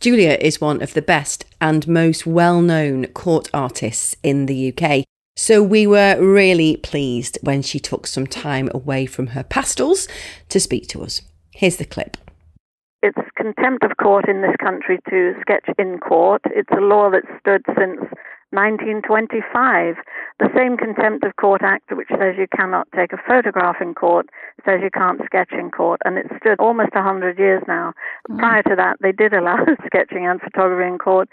Julia 0.00 0.38
is 0.40 0.60
one 0.60 0.82
of 0.82 0.94
the 0.94 1.02
best 1.02 1.44
and 1.60 1.86
most 1.86 2.26
well 2.26 2.62
known 2.62 3.06
court 3.08 3.50
artists 3.52 4.16
in 4.22 4.46
the 4.46 4.72
UK 4.72 5.04
So 5.36 5.62
we 5.62 5.86
were 5.86 6.16
really 6.18 6.78
pleased 6.78 7.38
when 7.42 7.60
she 7.62 7.78
took 7.78 8.06
some 8.06 8.26
time 8.26 8.70
away 8.72 9.04
from 9.06 9.28
her 9.28 9.42
pastels 9.42 10.08
to 10.48 10.58
speak 10.58 10.88
to 10.88 11.02
us. 11.02 11.20
Here's 11.54 11.76
the 11.76 11.84
clip. 11.84 12.16
It's 13.02 13.18
contempt 13.36 13.82
of 13.84 13.96
court 13.96 14.28
in 14.28 14.42
this 14.42 14.54
country 14.62 14.98
to 15.10 15.34
sketch 15.40 15.68
in 15.78 15.98
court. 15.98 16.42
It's 16.46 16.70
a 16.70 16.80
law 16.80 17.10
that 17.10 17.24
stood 17.40 17.62
since 17.78 18.00
1925. 18.52 19.96
The 20.38 20.48
same 20.54 20.76
Contempt 20.76 21.24
of 21.24 21.36
Court 21.36 21.62
Act, 21.64 21.90
which 21.96 22.08
says 22.10 22.36
you 22.38 22.46
cannot 22.54 22.86
take 22.94 23.12
a 23.12 23.18
photograph 23.26 23.76
in 23.80 23.94
court, 23.94 24.26
says 24.64 24.80
you 24.82 24.90
can't 24.90 25.20
sketch 25.24 25.52
in 25.52 25.70
court, 25.70 26.00
and 26.04 26.18
it 26.18 26.26
stood 26.38 26.60
almost 26.60 26.94
100 26.94 27.38
years 27.38 27.62
now. 27.66 27.94
Mm. 28.30 28.38
Prior 28.38 28.62
to 28.64 28.76
that, 28.76 28.98
they 29.00 29.12
did 29.12 29.32
allow 29.32 29.56
sketching 29.86 30.26
and 30.26 30.40
photography 30.40 30.86
in 30.86 30.98
court. 30.98 31.28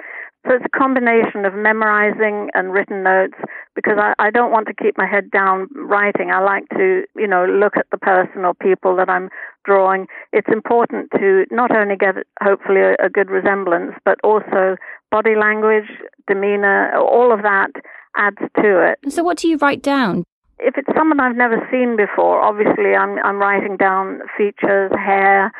So 0.48 0.55
it's 0.55 0.65
a 0.65 0.77
combination 0.77 1.43
of 1.46 1.53
memorizing 1.53 2.50
and 2.53 2.72
written 2.72 3.03
notes 3.03 3.36
because 3.75 3.98
I, 4.00 4.13
I 4.19 4.31
don't 4.31 4.51
want 4.51 4.67
to 4.67 4.74
keep 4.74 4.98
my 4.98 5.05
head 5.05 5.29
down 5.31 5.67
writing. 5.75 6.31
I 6.31 6.39
like 6.39 6.67
to, 6.69 7.03
you 7.15 7.27
know, 7.27 7.46
look 7.46 7.75
at 7.75 7.88
the 7.91 7.98
person 7.98 8.46
or 8.46 8.53
people 8.53 8.96
that 8.96 9.10
I'm 9.10 9.29
drawing. 9.65 10.08
It's 10.31 10.48
important 10.48 11.12
to 11.19 11.46
not 11.51 11.75
only 11.75 11.98
get 11.98 12.15
hopefully 12.41 12.81
a, 12.81 13.05
a 13.05 13.10
good 13.10 13.29
resemblance, 13.29 13.91
but 14.05 14.17
also 14.24 14.77
body 15.12 15.36
language, 15.36 15.89
demeanor, 16.27 16.98
all 16.98 17.34
of 17.34 17.41
that 17.41 17.72
adds 18.15 18.38
to 18.62 18.91
it. 18.91 19.12
So 19.12 19.24
what 19.24 19.38
do 19.38 19.50
you 19.50 19.58
write 19.58 19.81
down? 19.81 20.24
If 20.60 20.77
it's 20.77 20.89
someone 20.98 21.19
I've 21.19 21.38
never 21.38 21.65
seen 21.72 21.96
before, 21.96 22.41
obviously 22.41 22.93
I'm 22.93 23.17
I'm 23.24 23.39
writing 23.39 23.77
down 23.77 24.19
features, 24.38 24.91
hair, 24.93 25.53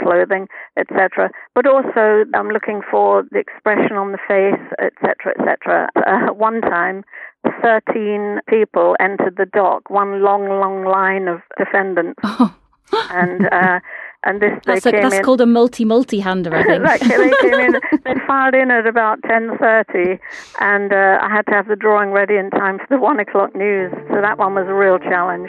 clothing, 0.00 0.48
etc. 0.76 1.30
But 1.54 1.66
also, 1.66 2.24
I'm 2.34 2.48
looking 2.48 2.80
for 2.90 3.24
the 3.30 3.38
expression 3.38 3.96
on 3.96 4.12
the 4.12 4.18
face, 4.26 4.60
etc., 4.78 5.34
etc. 5.38 5.88
Uh, 5.96 6.32
one 6.32 6.60
time, 6.60 7.04
13 7.62 8.40
people 8.48 8.96
entered 9.00 9.36
the 9.36 9.46
dock, 9.46 9.88
one 9.90 10.22
long, 10.22 10.48
long 10.48 10.84
line 10.84 11.28
of 11.28 11.40
defendants. 11.58 12.20
Oh. 12.92 13.08
and 13.10 13.48
uh, 13.50 13.80
and 14.22 14.40
this 14.40 14.52
that's, 14.64 14.84
they 14.84 14.90
a, 14.90 14.92
came 14.92 15.02
that's 15.02 15.16
in, 15.16 15.22
called 15.24 15.40
a 15.40 15.46
multi 15.46 15.84
multi 15.84 16.20
hander, 16.20 16.54
I 16.54 16.62
think. 16.98 17.10
they 17.10 17.32
came 17.40 17.60
in. 17.60 17.80
They 18.04 18.14
filed 18.28 18.54
in 18.54 18.70
at 18.70 18.86
about 18.86 19.18
ten 19.22 19.58
thirty, 19.58 20.20
and 20.60 20.92
uh, 20.92 21.18
I 21.20 21.28
had 21.28 21.46
to 21.46 21.52
have 21.52 21.66
the 21.66 21.74
drawing 21.74 22.10
ready 22.10 22.36
in 22.36 22.50
time 22.50 22.78
for 22.78 22.86
the 22.88 22.98
one 22.98 23.18
o'clock 23.18 23.56
news. 23.56 23.92
So 24.10 24.20
that 24.20 24.38
one 24.38 24.54
was 24.54 24.66
a 24.68 24.74
real 24.74 25.00
challenge. 25.00 25.48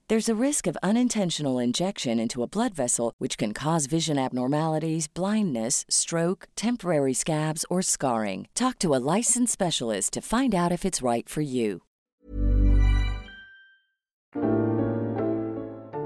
There's 0.11 0.27
a 0.27 0.45
risk 0.47 0.67
of 0.67 0.77
unintentional 0.83 1.57
injection 1.57 2.19
into 2.19 2.43
a 2.43 2.45
blood 2.45 2.73
vessel, 2.75 3.13
which 3.17 3.37
can 3.37 3.53
cause 3.53 3.85
vision 3.85 4.17
abnormalities, 4.19 5.07
blindness, 5.07 5.85
stroke, 5.87 6.49
temporary 6.57 7.13
scabs, 7.13 7.63
or 7.69 7.81
scarring. 7.81 8.49
Talk 8.53 8.77
to 8.79 8.93
a 8.93 8.99
licensed 9.15 9.53
specialist 9.53 10.11
to 10.11 10.21
find 10.21 10.53
out 10.53 10.73
if 10.73 10.83
it's 10.83 11.01
right 11.01 11.29
for 11.29 11.39
you. 11.39 11.83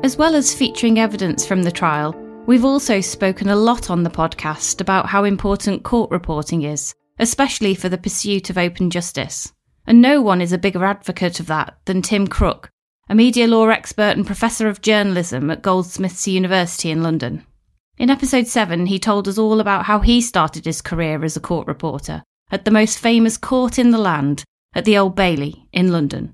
As 0.03 0.15
well 0.15 0.35
as 0.35 0.53
featuring 0.53 0.99
evidence 0.99 1.43
from 1.43 1.63
the 1.63 1.71
trial, 1.71 2.15
we've 2.45 2.63
also 2.63 3.01
spoken 3.01 3.49
a 3.49 3.55
lot 3.55 3.89
on 3.89 4.03
the 4.03 4.11
podcast 4.11 4.81
about 4.81 5.07
how 5.07 5.23
important 5.23 5.81
court 5.81 6.11
reporting 6.11 6.61
is, 6.61 6.93
especially 7.17 7.73
for 7.73 7.89
the 7.89 7.97
pursuit 7.97 8.51
of 8.51 8.57
open 8.59 8.91
justice. 8.91 9.51
And 9.87 9.99
no 9.99 10.21
one 10.21 10.41
is 10.41 10.53
a 10.53 10.59
bigger 10.59 10.85
advocate 10.85 11.39
of 11.39 11.47
that 11.47 11.79
than 11.85 12.03
Tim 12.03 12.27
Crook 12.27 12.69
a 13.07 13.13
media 13.13 13.47
law 13.47 13.67
expert 13.67 14.17
and 14.17 14.25
professor 14.25 14.67
of 14.67 14.81
journalism 14.81 15.51
at 15.51 15.61
Goldsmiths 15.61 16.27
University 16.27 16.89
in 16.89 17.03
London. 17.03 17.45
In 17.99 18.09
episode 18.09 18.47
7, 18.47 18.87
he 18.87 18.97
told 18.97 19.27
us 19.27 19.37
all 19.37 19.59
about 19.59 19.85
how 19.85 19.99
he 19.99 20.21
started 20.21 20.65
his 20.65 20.81
career 20.81 21.23
as 21.23 21.37
a 21.37 21.39
court 21.39 21.67
reporter 21.67 22.23
at 22.51 22.65
the 22.65 22.71
most 22.71 22.97
famous 22.97 23.37
court 23.37 23.77
in 23.77 23.91
the 23.91 23.99
land, 23.99 24.43
at 24.73 24.85
the 24.85 24.97
Old 24.97 25.15
Bailey 25.15 25.67
in 25.71 25.91
London. 25.91 26.33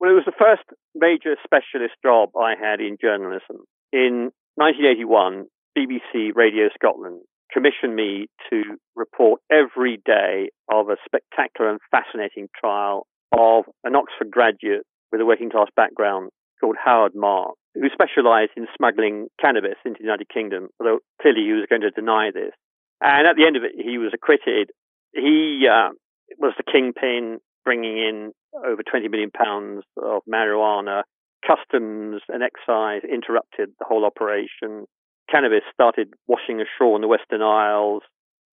Well, 0.00 0.10
it 0.10 0.14
was 0.14 0.26
the 0.26 0.32
first 0.32 0.64
major 0.94 1.36
specialist 1.44 1.94
job 2.02 2.30
I 2.36 2.54
had 2.60 2.80
in 2.80 2.96
journalism. 3.00 3.64
In 3.92 4.32
1981, 4.56 5.46
BBC 5.78 6.34
Radio 6.34 6.68
Scotland 6.74 7.20
commissioned 7.52 7.94
me 7.94 8.26
to 8.50 8.62
report 8.96 9.40
every 9.50 10.00
day 10.04 10.50
of 10.70 10.88
a 10.88 10.96
spectacular 11.04 11.70
and 11.70 11.80
fascinating 11.90 12.48
trial 12.58 13.06
of 13.32 13.64
an 13.84 13.94
Oxford 13.94 14.30
graduate 14.30 14.84
with 15.12 15.20
a 15.20 15.26
working 15.26 15.50
class 15.50 15.68
background 15.76 16.30
called 16.60 16.76
Howard 16.82 17.12
Marks, 17.14 17.58
who 17.74 17.88
specialized 17.92 18.52
in 18.56 18.66
smuggling 18.76 19.28
cannabis 19.40 19.76
into 19.84 19.98
the 19.98 20.04
United 20.04 20.28
Kingdom, 20.28 20.68
although 20.80 20.98
clearly 21.20 21.42
he 21.44 21.52
was 21.52 21.66
going 21.68 21.82
to 21.82 21.90
deny 21.90 22.30
this. 22.32 22.52
And 23.00 23.26
at 23.26 23.36
the 23.36 23.46
end 23.46 23.56
of 23.56 23.64
it, 23.64 23.72
he 23.76 23.98
was 23.98 24.12
acquitted. 24.14 24.70
He 25.12 25.66
uh, 25.70 25.90
was 26.38 26.54
the 26.56 26.64
kingpin, 26.70 27.38
bringing 27.64 27.98
in 27.98 28.32
over 28.54 28.82
20 28.82 29.08
million 29.08 29.30
pounds 29.30 29.84
of 30.02 30.22
marijuana. 30.30 31.02
Customs 31.46 32.22
and 32.28 32.42
excise 32.42 33.02
interrupted 33.04 33.70
the 33.78 33.84
whole 33.84 34.04
operation. 34.04 34.86
Cannabis 35.30 35.62
started 35.72 36.14
washing 36.26 36.60
ashore 36.60 36.96
in 36.96 37.02
the 37.02 37.08
Western 37.08 37.42
Isles 37.42 38.02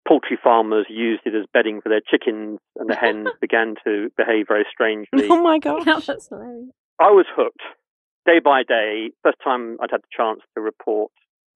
poultry 0.08 0.38
farmers 0.42 0.86
used 0.90 1.22
it 1.26 1.36
as 1.36 1.46
bedding 1.54 1.82
for 1.82 1.90
their 1.90 2.02
chickens, 2.02 2.60
and 2.78 2.90
the 2.90 2.96
hens 2.96 3.30
began 3.42 3.76
to 3.86 4.10
behave 4.18 4.48
very 4.48 4.66
strangely. 4.72 5.28
Oh 5.30 5.42
my 5.42 5.60
god, 5.60 5.86
that's 5.86 6.30
hilarious! 6.30 6.72
I 7.00 7.12
was 7.12 7.26
hooked 7.36 7.62
day 8.26 8.40
by 8.44 8.64
day. 8.64 9.12
First 9.24 9.38
time 9.44 9.78
I'd 9.82 9.92
had 9.92 10.02
the 10.02 10.16
chance 10.16 10.42
to 10.56 10.62
report 10.62 11.12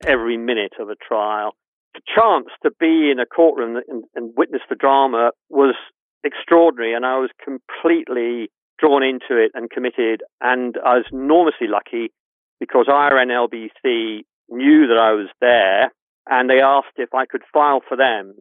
every 0.06 0.38
minute 0.38 0.74
of 0.80 0.89
a 0.89 0.96
trial. 0.96 1.56
The 1.94 2.01
chance 2.13 2.48
to 2.63 2.72
be 2.80 3.10
in 3.12 3.20
a 3.20 3.25
courtroom 3.25 3.82
and, 3.88 4.04
and 4.16 4.34
witness 4.38 4.62
the 4.70 4.75
drama 4.75 5.32
was 5.50 5.75
extraordinary, 6.24 6.94
and 6.94 7.06
I 7.06 7.18
was 7.18 7.30
completely 7.44 8.50
drawn 8.80 9.04
into 9.04 9.42
it 9.42 9.51
and 9.54 9.70
committed. 9.70 10.22
And 10.42 10.75
I 10.86 10.98
was 10.98 11.06
enormously 11.12 11.68
lucky 11.68 12.12
because 12.60 12.88
IRN-LBC 12.88 14.24
knew 14.50 14.88
that 14.88 14.98
I 15.00 15.12
was 15.13 15.27
there 15.42 15.92
and 16.29 16.50
they 16.50 16.62
asked 16.62 16.98
if 16.98 17.13
I 17.13 17.25
could 17.25 17.43
file 17.53 17.81
for 17.88 17.98
them 17.98 18.36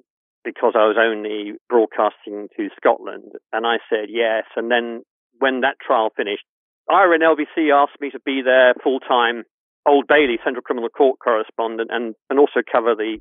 because 0.45 0.75
I 0.75 0.87
was 0.87 0.97
only 0.99 1.59
broadcasting 1.69 2.49
to 2.57 2.69
Scotland. 2.77 3.33
And 3.53 3.67
I 3.67 3.79
said 3.91 4.07
yes. 4.09 4.45
And 4.55 4.71
then 4.71 5.03
when 5.39 5.61
that 5.63 5.77
trial 5.85 6.11
finished, 6.17 6.45
IRN-LBC 6.89 7.75
asked 7.75 8.01
me 8.01 8.11
to 8.11 8.21
be 8.25 8.43
their 8.43 8.75
full-time 8.83 9.43
Old 9.87 10.07
Bailey 10.07 10.39
Central 10.45 10.63
Criminal 10.63 10.89
Court 10.89 11.19
correspondent 11.23 11.91
and, 11.93 12.15
and 12.31 12.39
also 12.39 12.63
cover 12.63 12.95
the 12.95 13.19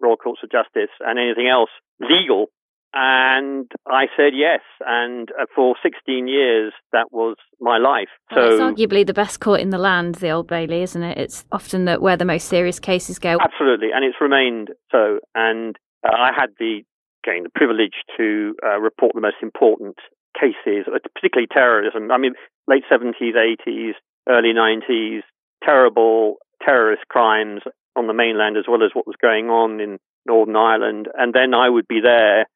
Royal 0.00 0.16
Courts 0.16 0.40
of 0.44 0.50
Justice 0.50 0.92
and 1.00 1.18
anything 1.18 1.48
else 1.48 1.70
legal. 2.00 2.46
And 2.98 3.70
I 3.86 4.06
said 4.16 4.32
yes. 4.34 4.60
And 4.86 5.28
uh, 5.38 5.44
for 5.54 5.74
16 5.82 6.28
years, 6.28 6.72
that 6.92 7.12
was 7.12 7.36
my 7.60 7.76
life. 7.76 8.08
So 8.32 8.40
it's 8.40 8.60
arguably 8.60 9.06
the 9.06 9.12
best 9.12 9.38
court 9.38 9.60
in 9.60 9.68
the 9.68 9.76
land, 9.76 10.14
the 10.14 10.30
Old 10.30 10.46
Bailey, 10.46 10.80
isn't 10.80 11.02
it? 11.02 11.18
It's 11.18 11.44
often 11.52 11.84
that 11.84 12.00
where 12.00 12.16
the 12.16 12.24
most 12.24 12.48
serious 12.48 12.80
cases 12.80 13.18
go. 13.18 13.36
Absolutely, 13.38 13.88
and 13.94 14.02
it's 14.02 14.16
remained 14.18 14.70
so. 14.90 15.18
And 15.34 15.76
uh, 16.08 16.16
I 16.16 16.30
had 16.34 16.50
the 16.58 16.84
again 17.22 17.42
the 17.42 17.50
privilege 17.54 17.96
to 18.16 18.54
uh, 18.64 18.80
report 18.80 19.12
the 19.14 19.20
most 19.20 19.36
important 19.42 19.96
cases, 20.40 20.86
uh, 20.88 20.98
particularly 21.14 21.48
terrorism. 21.52 22.10
I 22.10 22.16
mean, 22.16 22.32
late 22.66 22.84
70s, 22.90 23.34
80s, 23.36 23.92
early 24.26 24.54
90s, 24.56 25.20
terrible 25.62 26.36
terrorist 26.64 27.02
crimes 27.10 27.60
on 27.94 28.06
the 28.06 28.14
mainland 28.14 28.56
as 28.56 28.64
well 28.66 28.82
as 28.82 28.92
what 28.94 29.06
was 29.06 29.16
going 29.20 29.50
on 29.50 29.80
in 29.80 29.98
Northern 30.26 30.56
Ireland. 30.56 31.08
And 31.14 31.34
then 31.34 31.52
I 31.52 31.68
would 31.68 31.86
be 31.86 32.00
there 32.02 32.46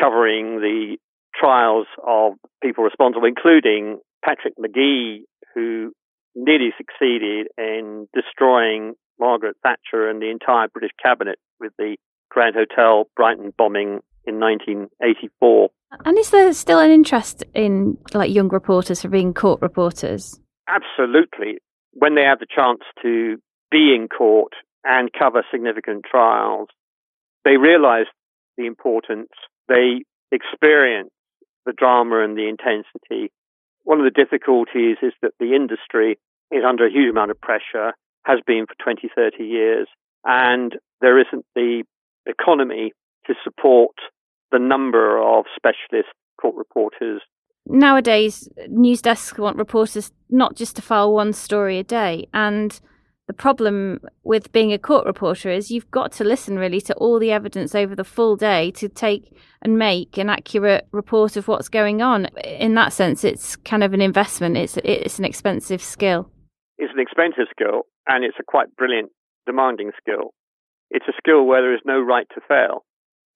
covering 0.00 0.60
the 0.60 0.96
trials 1.34 1.86
of 2.06 2.34
people 2.62 2.84
responsible, 2.84 3.26
including 3.26 3.98
Patrick 4.24 4.54
Magee, 4.58 5.24
who 5.54 5.92
nearly 6.34 6.70
succeeded 6.76 7.48
in 7.56 8.08
destroying 8.14 8.94
Margaret 9.18 9.56
Thatcher 9.62 10.08
and 10.08 10.22
the 10.22 10.30
entire 10.30 10.68
British 10.68 10.92
cabinet 11.02 11.38
with 11.60 11.72
the 11.78 11.96
Grand 12.30 12.54
Hotel 12.54 13.04
Brighton 13.16 13.52
bombing 13.56 14.00
in 14.24 14.38
1984. 14.38 15.70
And 16.04 16.18
is 16.18 16.30
there 16.30 16.52
still 16.52 16.78
an 16.78 16.90
interest 16.90 17.44
in 17.54 17.96
like 18.12 18.32
young 18.32 18.48
reporters 18.48 19.02
for 19.02 19.08
being 19.08 19.32
court 19.32 19.60
reporters? 19.62 20.38
Absolutely. 20.68 21.58
When 21.92 22.14
they 22.14 22.22
have 22.22 22.38
the 22.38 22.46
chance 22.54 22.80
to 23.02 23.38
be 23.70 23.94
in 23.94 24.08
court 24.08 24.52
and 24.84 25.10
cover 25.18 25.44
significant 25.50 26.04
trials, 26.08 26.68
they 27.44 27.56
realize 27.56 28.06
the 28.56 28.66
importance. 28.66 29.30
They 29.68 30.02
experience 30.32 31.10
the 31.66 31.72
drama 31.72 32.24
and 32.24 32.36
the 32.36 32.48
intensity. 32.48 33.30
One 33.84 33.98
of 34.00 34.04
the 34.04 34.10
difficulties 34.10 34.96
is 35.02 35.12
that 35.22 35.32
the 35.38 35.54
industry 35.54 36.18
is 36.50 36.64
under 36.66 36.86
a 36.86 36.90
huge 36.90 37.10
amount 37.10 37.30
of 37.30 37.40
pressure, 37.40 37.92
has 38.24 38.40
been 38.46 38.66
for 38.66 38.74
20, 38.82 39.08
30 39.14 39.44
years, 39.44 39.88
and 40.24 40.76
there 41.00 41.18
isn't 41.18 41.44
the 41.54 41.84
economy 42.26 42.92
to 43.26 43.34
support 43.44 43.96
the 44.50 44.58
number 44.58 45.18
of 45.18 45.44
specialist 45.54 46.08
court 46.40 46.54
reporters. 46.56 47.22
Nowadays, 47.66 48.48
news 48.68 49.02
desks 49.02 49.38
want 49.38 49.58
reporters 49.58 50.10
not 50.30 50.56
just 50.56 50.76
to 50.76 50.82
file 50.82 51.12
one 51.12 51.32
story 51.32 51.78
a 51.78 51.84
day, 51.84 52.28
and 52.32 52.80
the 53.28 53.34
problem 53.34 54.00
with 54.24 54.50
being 54.52 54.72
a 54.72 54.78
court 54.78 55.06
reporter 55.06 55.50
is 55.50 55.70
you've 55.70 55.90
got 55.90 56.12
to 56.12 56.24
listen 56.24 56.58
really 56.58 56.80
to 56.80 56.94
all 56.94 57.18
the 57.18 57.30
evidence 57.30 57.74
over 57.74 57.94
the 57.94 58.02
full 58.02 58.36
day 58.36 58.70
to 58.72 58.88
take 58.88 59.36
and 59.60 59.78
make 59.78 60.16
an 60.16 60.30
accurate 60.30 60.88
report 60.92 61.36
of 61.36 61.46
what's 61.46 61.68
going 61.68 62.00
on. 62.00 62.24
In 62.42 62.74
that 62.74 62.92
sense, 62.94 63.24
it's 63.24 63.54
kind 63.54 63.84
of 63.84 63.92
an 63.92 64.00
investment. 64.00 64.56
It's 64.56 64.78
it's 64.78 65.18
an 65.18 65.26
expensive 65.26 65.82
skill. 65.82 66.30
It's 66.78 66.92
an 66.94 67.00
expensive 67.00 67.48
skill, 67.50 67.82
and 68.08 68.24
it's 68.24 68.36
a 68.40 68.44
quite 68.44 68.74
brilliant, 68.76 69.10
demanding 69.44 69.90
skill. 70.00 70.32
It's 70.90 71.06
a 71.06 71.12
skill 71.18 71.44
where 71.44 71.60
there 71.60 71.74
is 71.74 71.82
no 71.84 72.00
right 72.00 72.26
to 72.34 72.40
fail. 72.48 72.86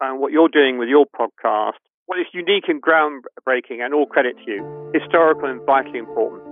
And 0.01 0.21
what 0.21 0.33
you're 0.33 0.49
doing 0.49 0.79
with 0.79 0.89
your 0.89 1.05
podcast, 1.05 1.79
well, 2.09 2.19
it's 2.19 2.31
unique 2.33 2.65
and 2.69 2.81
groundbreaking, 2.81 3.85
and 3.85 3.93
all 3.93 4.07
credit 4.07 4.37
to 4.43 4.51
you. 4.51 4.91
Historical 4.95 5.51
and 5.51 5.61
vitally 5.67 5.99
important. 5.99 6.52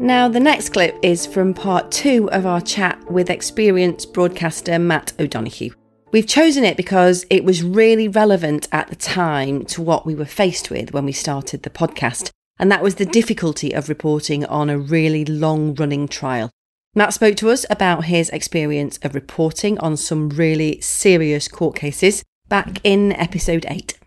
Now, 0.00 0.28
the 0.28 0.40
next 0.40 0.70
clip 0.70 0.98
is 1.02 1.26
from 1.26 1.52
part 1.52 1.92
two 1.92 2.30
of 2.30 2.46
our 2.46 2.62
chat 2.62 2.98
with 3.12 3.28
experienced 3.28 4.14
broadcaster 4.14 4.78
Matt 4.78 5.12
O'Donoghue. 5.20 5.74
We've 6.10 6.26
chosen 6.26 6.64
it 6.64 6.78
because 6.78 7.26
it 7.28 7.44
was 7.44 7.62
really 7.62 8.08
relevant 8.08 8.66
at 8.72 8.88
the 8.88 8.96
time 8.96 9.66
to 9.66 9.82
what 9.82 10.06
we 10.06 10.14
were 10.14 10.24
faced 10.24 10.70
with 10.70 10.94
when 10.94 11.04
we 11.04 11.12
started 11.12 11.64
the 11.64 11.68
podcast, 11.68 12.30
and 12.58 12.72
that 12.72 12.82
was 12.82 12.94
the 12.94 13.04
difficulty 13.04 13.74
of 13.74 13.90
reporting 13.90 14.42
on 14.46 14.70
a 14.70 14.78
really 14.78 15.26
long 15.26 15.74
running 15.74 16.08
trial. 16.08 16.50
Matt 16.94 17.12
spoke 17.12 17.36
to 17.36 17.50
us 17.50 17.66
about 17.68 18.06
his 18.06 18.30
experience 18.30 18.98
of 19.02 19.14
reporting 19.14 19.78
on 19.80 19.98
some 19.98 20.30
really 20.30 20.80
serious 20.80 21.46
court 21.46 21.76
cases 21.76 22.24
back 22.48 22.80
in 22.84 23.12
episode 23.12 23.66
8 23.68 23.98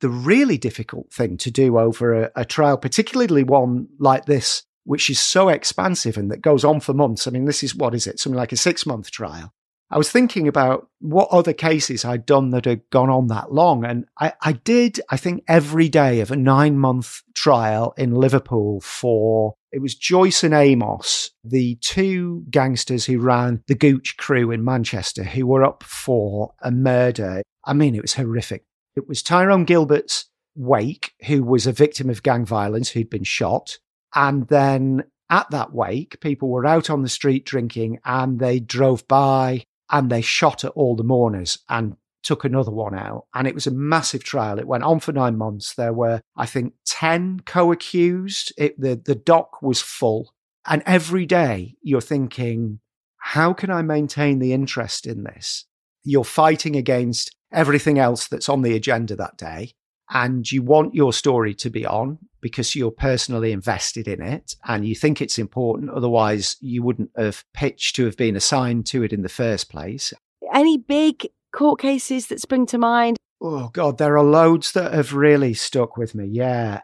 the 0.00 0.08
really 0.08 0.56
difficult 0.58 1.12
thing 1.12 1.36
to 1.36 1.50
do 1.50 1.76
over 1.76 2.14
a, 2.14 2.30
a, 2.36 2.44
trial, 2.44 2.76
particularly 2.76 3.42
one 3.42 3.88
like 3.98 4.26
this, 4.26 4.62
which 4.88 5.10
is 5.10 5.20
so 5.20 5.50
expansive 5.50 6.16
and 6.16 6.30
that 6.30 6.40
goes 6.40 6.64
on 6.64 6.80
for 6.80 6.94
months. 6.94 7.26
I 7.26 7.30
mean, 7.30 7.44
this 7.44 7.62
is 7.62 7.74
what 7.74 7.94
is 7.94 8.06
it? 8.06 8.18
Something 8.18 8.38
like 8.38 8.52
a 8.52 8.56
six 8.56 8.86
month 8.86 9.10
trial. 9.10 9.52
I 9.90 9.98
was 9.98 10.10
thinking 10.10 10.48
about 10.48 10.88
what 10.98 11.28
other 11.30 11.52
cases 11.52 12.06
I'd 12.06 12.24
done 12.24 12.50
that 12.50 12.64
had 12.64 12.88
gone 12.88 13.10
on 13.10 13.26
that 13.26 13.52
long. 13.52 13.84
And 13.84 14.06
I, 14.18 14.32
I 14.40 14.52
did, 14.52 14.98
I 15.10 15.18
think, 15.18 15.44
every 15.46 15.90
day 15.90 16.20
of 16.20 16.30
a 16.30 16.36
nine 16.36 16.78
month 16.78 17.20
trial 17.34 17.92
in 17.98 18.14
Liverpool 18.14 18.80
for 18.80 19.54
it 19.72 19.82
was 19.82 19.94
Joyce 19.94 20.42
and 20.42 20.54
Amos, 20.54 21.32
the 21.44 21.74
two 21.82 22.44
gangsters 22.48 23.04
who 23.04 23.18
ran 23.18 23.62
the 23.66 23.74
Gooch 23.74 24.16
crew 24.16 24.50
in 24.50 24.64
Manchester, 24.64 25.22
who 25.22 25.46
were 25.46 25.64
up 25.64 25.82
for 25.82 26.54
a 26.62 26.70
murder. 26.70 27.42
I 27.66 27.74
mean, 27.74 27.94
it 27.94 28.00
was 28.00 28.14
horrific. 28.14 28.64
It 28.96 29.06
was 29.06 29.22
Tyrone 29.22 29.66
Gilbert's 29.66 30.30
wake, 30.54 31.12
who 31.26 31.42
was 31.44 31.66
a 31.66 31.72
victim 31.72 32.08
of 32.08 32.22
gang 32.22 32.46
violence, 32.46 32.88
who'd 32.88 33.10
been 33.10 33.24
shot. 33.24 33.78
And 34.14 34.48
then 34.48 35.04
at 35.30 35.50
that 35.50 35.72
wake, 35.72 36.20
people 36.20 36.48
were 36.48 36.66
out 36.66 36.90
on 36.90 37.02
the 37.02 37.08
street 37.08 37.44
drinking 37.44 38.00
and 38.04 38.38
they 38.38 38.60
drove 38.60 39.06
by 39.08 39.64
and 39.90 40.10
they 40.10 40.22
shot 40.22 40.64
at 40.64 40.72
all 40.72 40.96
the 40.96 41.04
mourners 41.04 41.58
and 41.68 41.96
took 42.22 42.44
another 42.44 42.70
one 42.70 42.94
out. 42.94 43.26
And 43.34 43.46
it 43.46 43.54
was 43.54 43.66
a 43.66 43.72
massive 43.72 44.24
trial. 44.24 44.58
It 44.58 44.66
went 44.66 44.84
on 44.84 45.00
for 45.00 45.12
nine 45.12 45.36
months. 45.36 45.74
There 45.74 45.92
were, 45.92 46.20
I 46.36 46.46
think, 46.46 46.74
10 46.86 47.40
co 47.46 47.72
accused. 47.72 48.52
The, 48.56 49.00
the 49.02 49.14
dock 49.14 49.62
was 49.62 49.80
full. 49.80 50.34
And 50.66 50.82
every 50.84 51.24
day 51.24 51.76
you're 51.82 52.00
thinking, 52.00 52.80
how 53.18 53.52
can 53.52 53.70
I 53.70 53.82
maintain 53.82 54.38
the 54.38 54.52
interest 54.52 55.06
in 55.06 55.24
this? 55.24 55.64
You're 56.04 56.24
fighting 56.24 56.76
against 56.76 57.34
everything 57.52 57.98
else 57.98 58.28
that's 58.28 58.48
on 58.48 58.62
the 58.62 58.76
agenda 58.76 59.16
that 59.16 59.36
day 59.36 59.72
and 60.10 60.50
you 60.50 60.62
want 60.62 60.94
your 60.94 61.12
story 61.12 61.54
to 61.54 61.70
be 61.70 61.84
on 61.86 62.18
because 62.40 62.74
you're 62.74 62.90
personally 62.90 63.52
invested 63.52 64.08
in 64.08 64.22
it 64.22 64.56
and 64.66 64.86
you 64.86 64.94
think 64.94 65.20
it's 65.20 65.38
important. 65.38 65.90
Otherwise, 65.90 66.56
you 66.60 66.82
wouldn't 66.82 67.10
have 67.16 67.44
pitched 67.52 67.96
to 67.96 68.04
have 68.04 68.16
been 68.16 68.36
assigned 68.36 68.86
to 68.86 69.02
it 69.02 69.12
in 69.12 69.22
the 69.22 69.28
first 69.28 69.68
place. 69.68 70.12
Any 70.54 70.78
big 70.78 71.28
court 71.52 71.80
cases 71.80 72.28
that 72.28 72.40
spring 72.40 72.66
to 72.66 72.78
mind? 72.78 73.16
Oh, 73.40 73.70
God, 73.72 73.98
there 73.98 74.16
are 74.16 74.24
loads 74.24 74.72
that 74.72 74.94
have 74.94 75.12
really 75.12 75.54
stuck 75.54 75.96
with 75.96 76.14
me. 76.14 76.26
Yeah. 76.26 76.82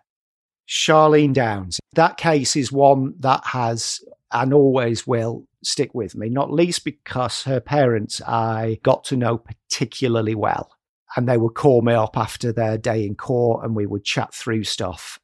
Charlene 0.68 1.32
Downes. 1.32 1.80
That 1.94 2.16
case 2.16 2.56
is 2.56 2.72
one 2.72 3.14
that 3.20 3.44
has 3.46 4.00
and 4.32 4.52
always 4.52 5.06
will 5.06 5.46
stick 5.62 5.94
with 5.94 6.14
me, 6.14 6.28
not 6.28 6.52
least 6.52 6.84
because 6.84 7.44
her 7.44 7.60
parents 7.60 8.20
I 8.26 8.80
got 8.82 9.04
to 9.04 9.16
know 9.16 9.38
particularly 9.38 10.34
well 10.34 10.70
and 11.16 11.28
they 11.28 11.36
would 11.36 11.54
call 11.54 11.82
me 11.82 11.92
up 11.92 12.16
after 12.16 12.52
their 12.52 12.78
day 12.78 13.04
in 13.06 13.14
court 13.14 13.64
and 13.64 13.74
we 13.74 13.86
would 13.86 14.04
chat 14.04 14.34
through 14.34 14.64
stuff. 14.64 15.18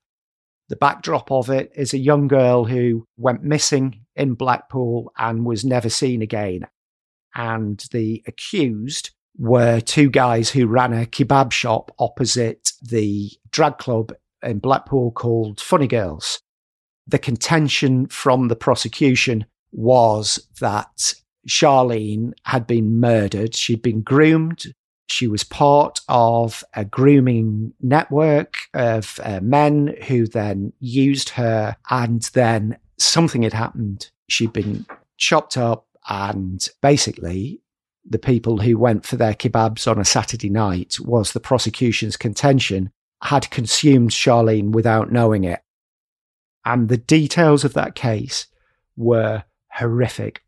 The 0.68 0.76
backdrop 0.76 1.33
of 1.33 1.50
it 1.50 1.72
is 1.74 1.92
a 1.92 1.98
young 1.98 2.29
girl 2.29 2.64
who 2.64 3.07
went 3.16 3.42
missing 3.42 4.03
in 4.14 4.35
Blackpool 4.35 5.12
and 5.18 5.44
was 5.44 5.64
never 5.64 5.88
seen 5.88 6.22
again. 6.22 6.66
And 7.35 7.85
the 7.90 8.22
accused 8.26 9.11
were 9.37 9.81
two 9.81 10.11
guys 10.11 10.50
who 10.50 10.66
ran 10.66 10.92
a 10.92 11.07
kebab 11.07 11.50
shop 11.50 11.90
opposite 11.98 12.72
the 12.83 13.31
drag 13.50 13.79
club 13.79 14.12
in 14.42 14.59
Blackpool 14.59 15.11
called 15.11 15.61
Funny 15.61 15.88
Girls. 15.88 16.40
The 17.07 17.18
contention 17.18 18.07
from 18.07 18.48
the 18.48 18.57
prosecution 18.57 19.46
was 19.72 20.46
that 20.61 21.14
Charlene 21.48 22.33
had 22.44 22.66
been 22.66 23.00
murdered. 23.00 23.57
She'd 23.57 23.83
been 23.83 24.03
groomed 24.03 24.66
she 25.11 25.27
was 25.27 25.44
part 25.44 26.01
of 26.09 26.62
a 26.75 26.85
grooming 26.85 27.73
network 27.81 28.57
of 28.75 29.18
uh, 29.23 29.40
men 29.42 29.96
who 30.07 30.27
then 30.27 30.73
used 30.79 31.31
her, 31.31 31.77
and 31.90 32.23
then 32.35 32.79
something 32.99 33.42
had 33.42 33.53
happened. 33.53 34.11
She'd 34.29 34.53
been 34.53 34.87
chopped 35.18 35.57
up, 35.57 35.87
and 36.09 36.66
basically, 36.81 37.61
the 38.09 38.18
people 38.18 38.59
who 38.59 38.79
went 38.79 39.05
for 39.05 39.16
their 39.16 39.35
kebabs 39.35 39.90
on 39.90 39.99
a 39.99 40.05
Saturday 40.05 40.51
night 40.51 40.96
was 41.01 41.33
the 41.33 41.40
prosecution's 41.40 42.16
contention 42.16 42.90
had 43.23 43.51
consumed 43.51 44.11
Charlene 44.11 44.70
without 44.70 45.12
knowing 45.12 45.44
it. 45.44 45.61
And 46.64 46.88
the 46.88 46.96
details 46.96 47.64
of 47.64 47.75
that 47.75 47.94
case 47.94 48.46
were 48.96 49.44
horrific. 49.73 50.42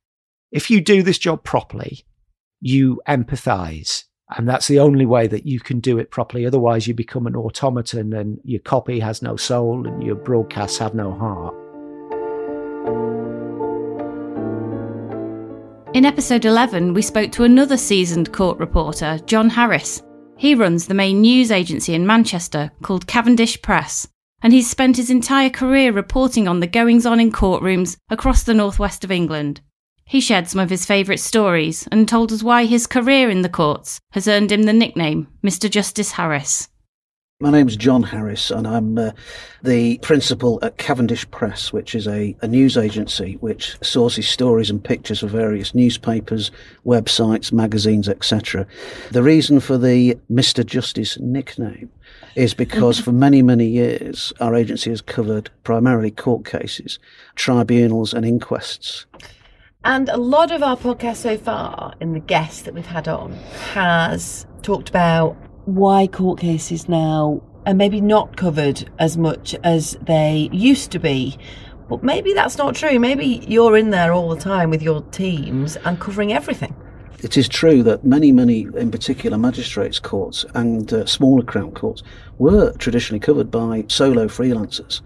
If 0.51 0.71
you 0.71 0.81
do 0.81 1.03
this 1.03 1.19
job 1.19 1.45
properly, 1.45 2.05
you 2.61 3.01
empathize 3.09 4.05
and 4.37 4.49
that's 4.49 4.69
the 4.69 4.79
only 4.79 5.07
way 5.07 5.27
that 5.27 5.47
you 5.47 5.61
can 5.61 5.81
do 5.81 5.99
it 5.99 6.11
properly. 6.11 6.47
Otherwise, 6.47 6.87
you 6.87 6.95
become 6.95 7.27
an 7.27 7.37
automaton 7.37 8.13
and 8.13 8.41
your 8.45 8.61
copy 8.61 9.01
has 9.01 9.23
no 9.23 9.37
soul 9.37 9.87
and 9.87 10.03
your 10.03 10.15
broadcasts 10.15 10.79
have 10.79 10.95
no 10.95 11.13
heart. 11.13 11.55
In 15.95 16.07
episode 16.07 16.47
11, 16.47 16.95
we 16.95 17.03
spoke 17.03 17.33
to 17.33 17.45
another 17.45 17.77
seasoned 17.77 18.33
court 18.33 18.59
reporter, 18.59 19.19
John 19.27 19.51
Harris. 19.51 20.03
He 20.39 20.55
runs 20.55 20.87
the 20.87 20.95
main 20.95 21.21
news 21.21 21.51
agency 21.51 21.95
in 21.95 22.07
Manchester 22.07 22.73
called 22.83 23.07
Cavendish 23.07 23.61
Press, 23.61 24.09
and 24.43 24.53
he's 24.53 24.71
spent 24.71 24.97
his 24.97 25.11
entire 25.11 25.51
career 25.51 25.93
reporting 25.93 26.49
on 26.49 26.61
the 26.61 26.67
goings 26.67 27.05
on 27.05 27.21
in 27.21 27.31
courtrooms 27.31 27.97
across 28.09 28.43
the 28.43 28.55
northwest 28.55 29.05
of 29.05 29.11
England. 29.11 29.61
He 30.13 30.21
shared 30.21 30.47
some 30.47 30.61
of 30.61 30.69
his 30.69 30.85
favourite 30.85 31.21
stories 31.21 31.89
and 31.91 32.07
told 32.07 32.33
us 32.33 32.43
why 32.43 32.67
his 32.67 32.87
career 32.87 33.31
in 33.31 33.41
the 33.41 33.49
courts 33.49 33.99
has 34.11 34.29
earned 34.29 34.53
him 34.53 34.65
the 34.65 34.73
nickname 34.75 35.27
Mr. 35.43 35.71
Justice 35.71 36.13
Harris. 36.13 36.69
My 37.41 37.51
name's 37.51 37.79
John 37.79 38.03
Harris, 38.03 38.51
and 38.51 38.69
I'm 38.69 38.99
uh, 38.99 39.13
the 39.63 39.97
principal 40.03 40.59
at 40.61 40.77
Cavendish 40.77 41.31
Press, 41.31 41.73
which 41.73 41.95
is 41.95 42.07
a, 42.07 42.37
a, 42.43 42.47
news 42.47 42.77
agency 42.77 43.39
which 43.41 43.75
sources 43.83 44.29
stories 44.29 44.69
and 44.69 44.85
pictures 44.85 45.21
for 45.21 45.29
various 45.29 45.75
newspapers, 45.75 46.51
websites, 46.85 47.51
magazines, 47.51 48.07
etc. 48.07 48.67
The 49.13 49.23
reason 49.23 49.61
for 49.61 49.79
the 49.79 50.19
Mr. 50.31 50.63
Justice 50.63 51.19
nickname 51.21 51.91
is 52.35 52.53
because 52.53 53.01
for 53.01 53.13
many, 53.13 53.41
many 53.41 53.67
years 53.67 54.31
our 54.41 54.55
agency 54.55 54.91
has 54.91 55.01
covered 55.01 55.49
primarily 55.65 56.11
court 56.11 56.45
cases, 56.45 56.99
tribunals, 57.35 58.13
and 58.13 58.27
inquests. 58.27 59.07
And 59.85 60.09
a 60.11 60.17
lot 60.17 60.53
of 60.53 60.63
our 60.63 60.77
podcast 60.77 61.17
so 61.17 61.37
far, 61.37 61.95
in 62.01 62.13
the 62.13 62.21
guests 62.21 62.63
that 62.63 62.75
we've 62.75 62.87
had 62.87 63.09
on, 63.09 63.33
has 63.73 64.47
talked 64.63 64.89
about 64.89 65.37
why 65.65 66.07
court 66.07 66.39
cases 66.39 66.89
now 66.89 67.43
are 67.67 67.75
maybe 67.75 68.01
not 68.01 68.37
covered 68.37 68.89
as 69.01 69.17
much 69.17 69.57
as 69.65 69.97
they 70.03 70.49
used 70.53 70.93
to 70.93 71.01
be. 71.01 71.37
But 71.89 72.05
maybe 72.05 72.33
that's 72.33 72.59
not 72.59 72.77
true. 72.77 73.01
Maybe 73.01 73.45
you're 73.49 73.77
in 73.77 73.91
there 73.91 74.13
all 74.13 74.29
the 74.33 74.41
time 74.41 74.71
with 74.71 74.83
your 74.83 75.03
teams 75.11 75.77
and 75.79 75.99
covering 75.99 76.33
everything. 76.33 76.77
It 77.19 77.37
is 77.37 77.49
true 77.49 77.83
that 77.83 78.05
many, 78.05 78.31
many, 78.31 78.69
in 78.77 78.93
particular, 78.93 79.37
magistrates' 79.37 79.99
courts 79.99 80.45
and 80.55 80.93
uh, 80.93 81.07
smaller 81.07 81.43
crown 81.43 81.73
courts 81.73 82.05
were 82.39 82.73
traditionally 82.75 83.21
covered 83.21 83.51
by 83.51 83.85
solo 83.89 84.29
freelancers. 84.29 85.01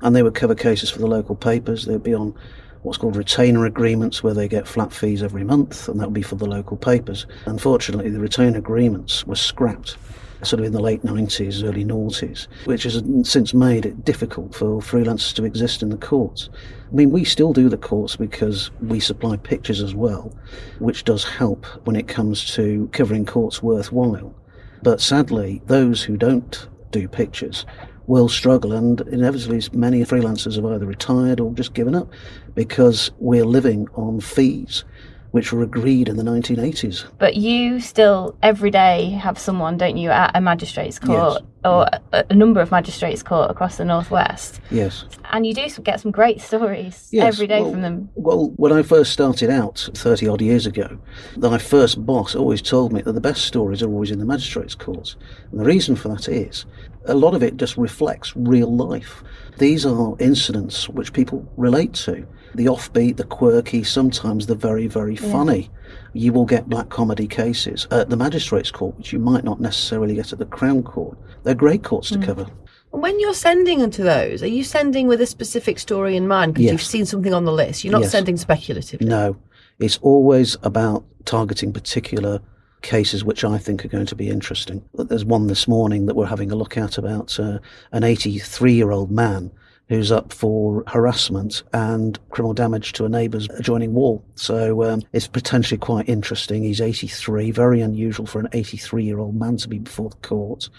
And 0.00 0.16
they 0.16 0.24
would 0.24 0.34
cover 0.34 0.56
cases 0.56 0.90
for 0.90 0.98
the 0.98 1.06
local 1.06 1.36
papers. 1.36 1.84
They'd 1.84 2.02
be 2.02 2.14
on 2.14 2.34
what's 2.82 2.98
called 2.98 3.16
retainer 3.16 3.66
agreements 3.66 4.22
where 4.22 4.34
they 4.34 4.48
get 4.48 4.66
flat 4.66 4.92
fees 4.92 5.22
every 5.22 5.44
month, 5.44 5.88
and 5.88 6.00
that 6.00 6.06
would 6.06 6.14
be 6.14 6.22
for 6.22 6.36
the 6.36 6.46
local 6.46 6.76
papers. 6.76 7.26
Unfortunately, 7.46 8.10
the 8.10 8.20
retainer 8.20 8.58
agreements 8.58 9.26
were 9.26 9.36
scrapped 9.36 9.96
sort 10.42 10.60
of 10.60 10.66
in 10.66 10.72
the 10.72 10.80
late 10.80 11.02
90s, 11.02 11.62
early 11.62 11.84
noughties, 11.84 12.46
which 12.64 12.84
has 12.84 13.02
since 13.24 13.52
made 13.52 13.84
it 13.84 14.04
difficult 14.04 14.54
for 14.54 14.80
freelancers 14.80 15.34
to 15.34 15.44
exist 15.44 15.82
in 15.82 15.90
the 15.90 15.96
courts. 15.96 16.48
I 16.90 16.94
mean, 16.94 17.10
we 17.10 17.24
still 17.24 17.52
do 17.52 17.68
the 17.68 17.76
courts 17.76 18.16
because 18.16 18.70
we 18.80 19.00
supply 19.00 19.36
pictures 19.36 19.82
as 19.82 19.94
well, 19.94 20.34
which 20.78 21.04
does 21.04 21.24
help 21.24 21.66
when 21.84 21.96
it 21.96 22.08
comes 22.08 22.54
to 22.54 22.88
covering 22.92 23.26
courts 23.26 23.62
worthwhile. 23.62 24.34
But 24.82 25.00
sadly, 25.00 25.60
those 25.66 26.02
who 26.02 26.16
don't 26.16 26.66
do 26.90 27.06
pictures 27.06 27.66
will 28.06 28.28
struggle, 28.28 28.72
and 28.72 29.00
inevitably, 29.02 29.62
many 29.72 30.00
freelancers 30.04 30.56
have 30.56 30.66
either 30.66 30.86
retired 30.86 31.40
or 31.40 31.52
just 31.52 31.74
given 31.74 31.94
up 31.94 32.08
because 32.54 33.10
we're 33.18 33.44
living 33.44 33.88
on 33.94 34.20
fees 34.20 34.84
which 35.30 35.52
were 35.52 35.62
agreed 35.62 36.08
in 36.08 36.16
the 36.16 36.22
1980s. 36.22 37.04
But 37.18 37.36
you 37.36 37.80
still 37.80 38.36
every 38.42 38.70
day 38.70 39.10
have 39.10 39.38
someone, 39.38 39.76
don't 39.76 39.96
you, 39.96 40.10
at 40.10 40.32
a 40.34 40.40
magistrates 40.40 40.98
court 40.98 41.42
yes. 41.42 41.50
or 41.64 41.86
a, 42.12 42.24
a, 42.28 42.34
number 42.34 42.60
of 42.60 42.70
magistrates 42.70 43.22
court 43.22 43.50
across 43.50 43.76
the 43.76 43.84
northwest? 43.84 44.60
Yes. 44.70 45.04
And 45.30 45.46
you 45.46 45.54
do 45.54 45.68
get 45.82 46.00
some 46.00 46.10
great 46.10 46.40
stories 46.40 47.08
yes. 47.12 47.34
every 47.34 47.46
day 47.46 47.60
well, 47.60 47.70
from 47.70 47.82
them. 47.82 48.10
Well, 48.16 48.52
when 48.56 48.72
I 48.72 48.82
first 48.82 49.12
started 49.12 49.50
out 49.50 49.88
30 49.94 50.28
odd 50.28 50.40
years 50.40 50.66
ago, 50.66 50.98
my 51.36 51.58
first 51.58 52.04
boss 52.04 52.34
always 52.34 52.60
told 52.60 52.92
me 52.92 53.02
that 53.02 53.12
the 53.12 53.20
best 53.20 53.44
stories 53.44 53.82
are 53.82 53.88
always 53.88 54.10
in 54.10 54.18
the 54.18 54.24
magistrates 54.24 54.74
courts. 54.74 55.16
And 55.52 55.60
the 55.60 55.64
reason 55.64 55.94
for 55.94 56.08
that 56.08 56.28
is 56.28 56.66
a 57.06 57.14
lot 57.14 57.34
of 57.34 57.42
it 57.42 57.56
just 57.56 57.76
reflects 57.76 58.36
real 58.36 58.74
life. 58.74 59.22
These 59.58 59.86
are 59.86 60.16
incidents 60.18 60.88
which 60.88 61.12
people 61.12 61.50
relate 61.56 61.94
to 61.94 62.26
the 62.54 62.66
offbeat, 62.66 63.16
the 63.16 63.24
quirky, 63.24 63.84
sometimes 63.84 64.46
the 64.46 64.54
very, 64.54 64.86
very 64.86 65.16
funny. 65.16 65.70
You 66.12 66.32
will 66.32 66.44
get 66.44 66.68
black 66.68 66.88
comedy 66.88 67.26
cases 67.26 67.86
at 67.90 68.10
the 68.10 68.16
magistrates' 68.16 68.70
court, 68.70 68.96
which 68.98 69.12
you 69.12 69.18
might 69.18 69.44
not 69.44 69.60
necessarily 69.60 70.14
get 70.14 70.32
at 70.32 70.38
the 70.38 70.46
Crown 70.46 70.82
Court. 70.82 71.16
They're 71.44 71.54
great 71.54 71.84
courts 71.84 72.08
to 72.10 72.18
mm. 72.18 72.24
cover. 72.24 72.46
When 72.90 73.20
you're 73.20 73.34
sending 73.34 73.80
into 73.80 74.02
those, 74.02 74.42
are 74.42 74.48
you 74.48 74.64
sending 74.64 75.06
with 75.06 75.20
a 75.20 75.26
specific 75.26 75.78
story 75.78 76.16
in 76.16 76.26
mind 76.26 76.54
because 76.54 76.64
yes. 76.64 76.72
you've 76.72 76.82
seen 76.82 77.06
something 77.06 77.32
on 77.32 77.44
the 77.44 77.52
list? 77.52 77.84
You're 77.84 77.92
not 77.92 78.02
yes. 78.02 78.10
sending 78.10 78.36
speculatively. 78.36 79.06
No, 79.06 79.36
it's 79.78 79.98
always 80.02 80.56
about 80.64 81.04
targeting 81.24 81.72
particular 81.72 82.40
cases 82.82 83.24
which 83.24 83.44
I 83.44 83.58
think 83.58 83.84
are 83.84 83.88
going 83.88 84.06
to 84.06 84.16
be 84.16 84.28
interesting. 84.28 84.82
There's 84.94 85.24
one 85.24 85.46
this 85.46 85.68
morning 85.68 86.06
that 86.06 86.16
we're 86.16 86.26
having 86.26 86.50
a 86.50 86.56
look 86.56 86.76
at 86.76 86.98
about 86.98 87.38
uh, 87.38 87.58
an 87.92 88.04
83 88.04 88.72
year 88.72 88.90
old 88.90 89.10
man 89.10 89.50
who's 89.90 90.12
up 90.12 90.32
for 90.32 90.84
harassment 90.86 91.64
and 91.72 92.16
criminal 92.30 92.54
damage 92.54 92.92
to 92.92 93.04
a 93.04 93.08
neighbour's 93.08 93.48
adjoining 93.58 93.92
wall. 93.92 94.24
So 94.36 94.84
um, 94.84 95.02
it's 95.12 95.26
potentially 95.26 95.78
quite 95.78 96.08
interesting. 96.08 96.62
He's 96.62 96.80
83, 96.80 97.50
very 97.50 97.80
unusual 97.80 98.24
for 98.24 98.38
an 98.38 98.48
83 98.52 99.02
year 99.02 99.18
old 99.18 99.34
man 99.34 99.56
to 99.58 99.68
be 99.68 99.80
before 99.80 100.10
the 100.10 100.16
court. 100.16 100.70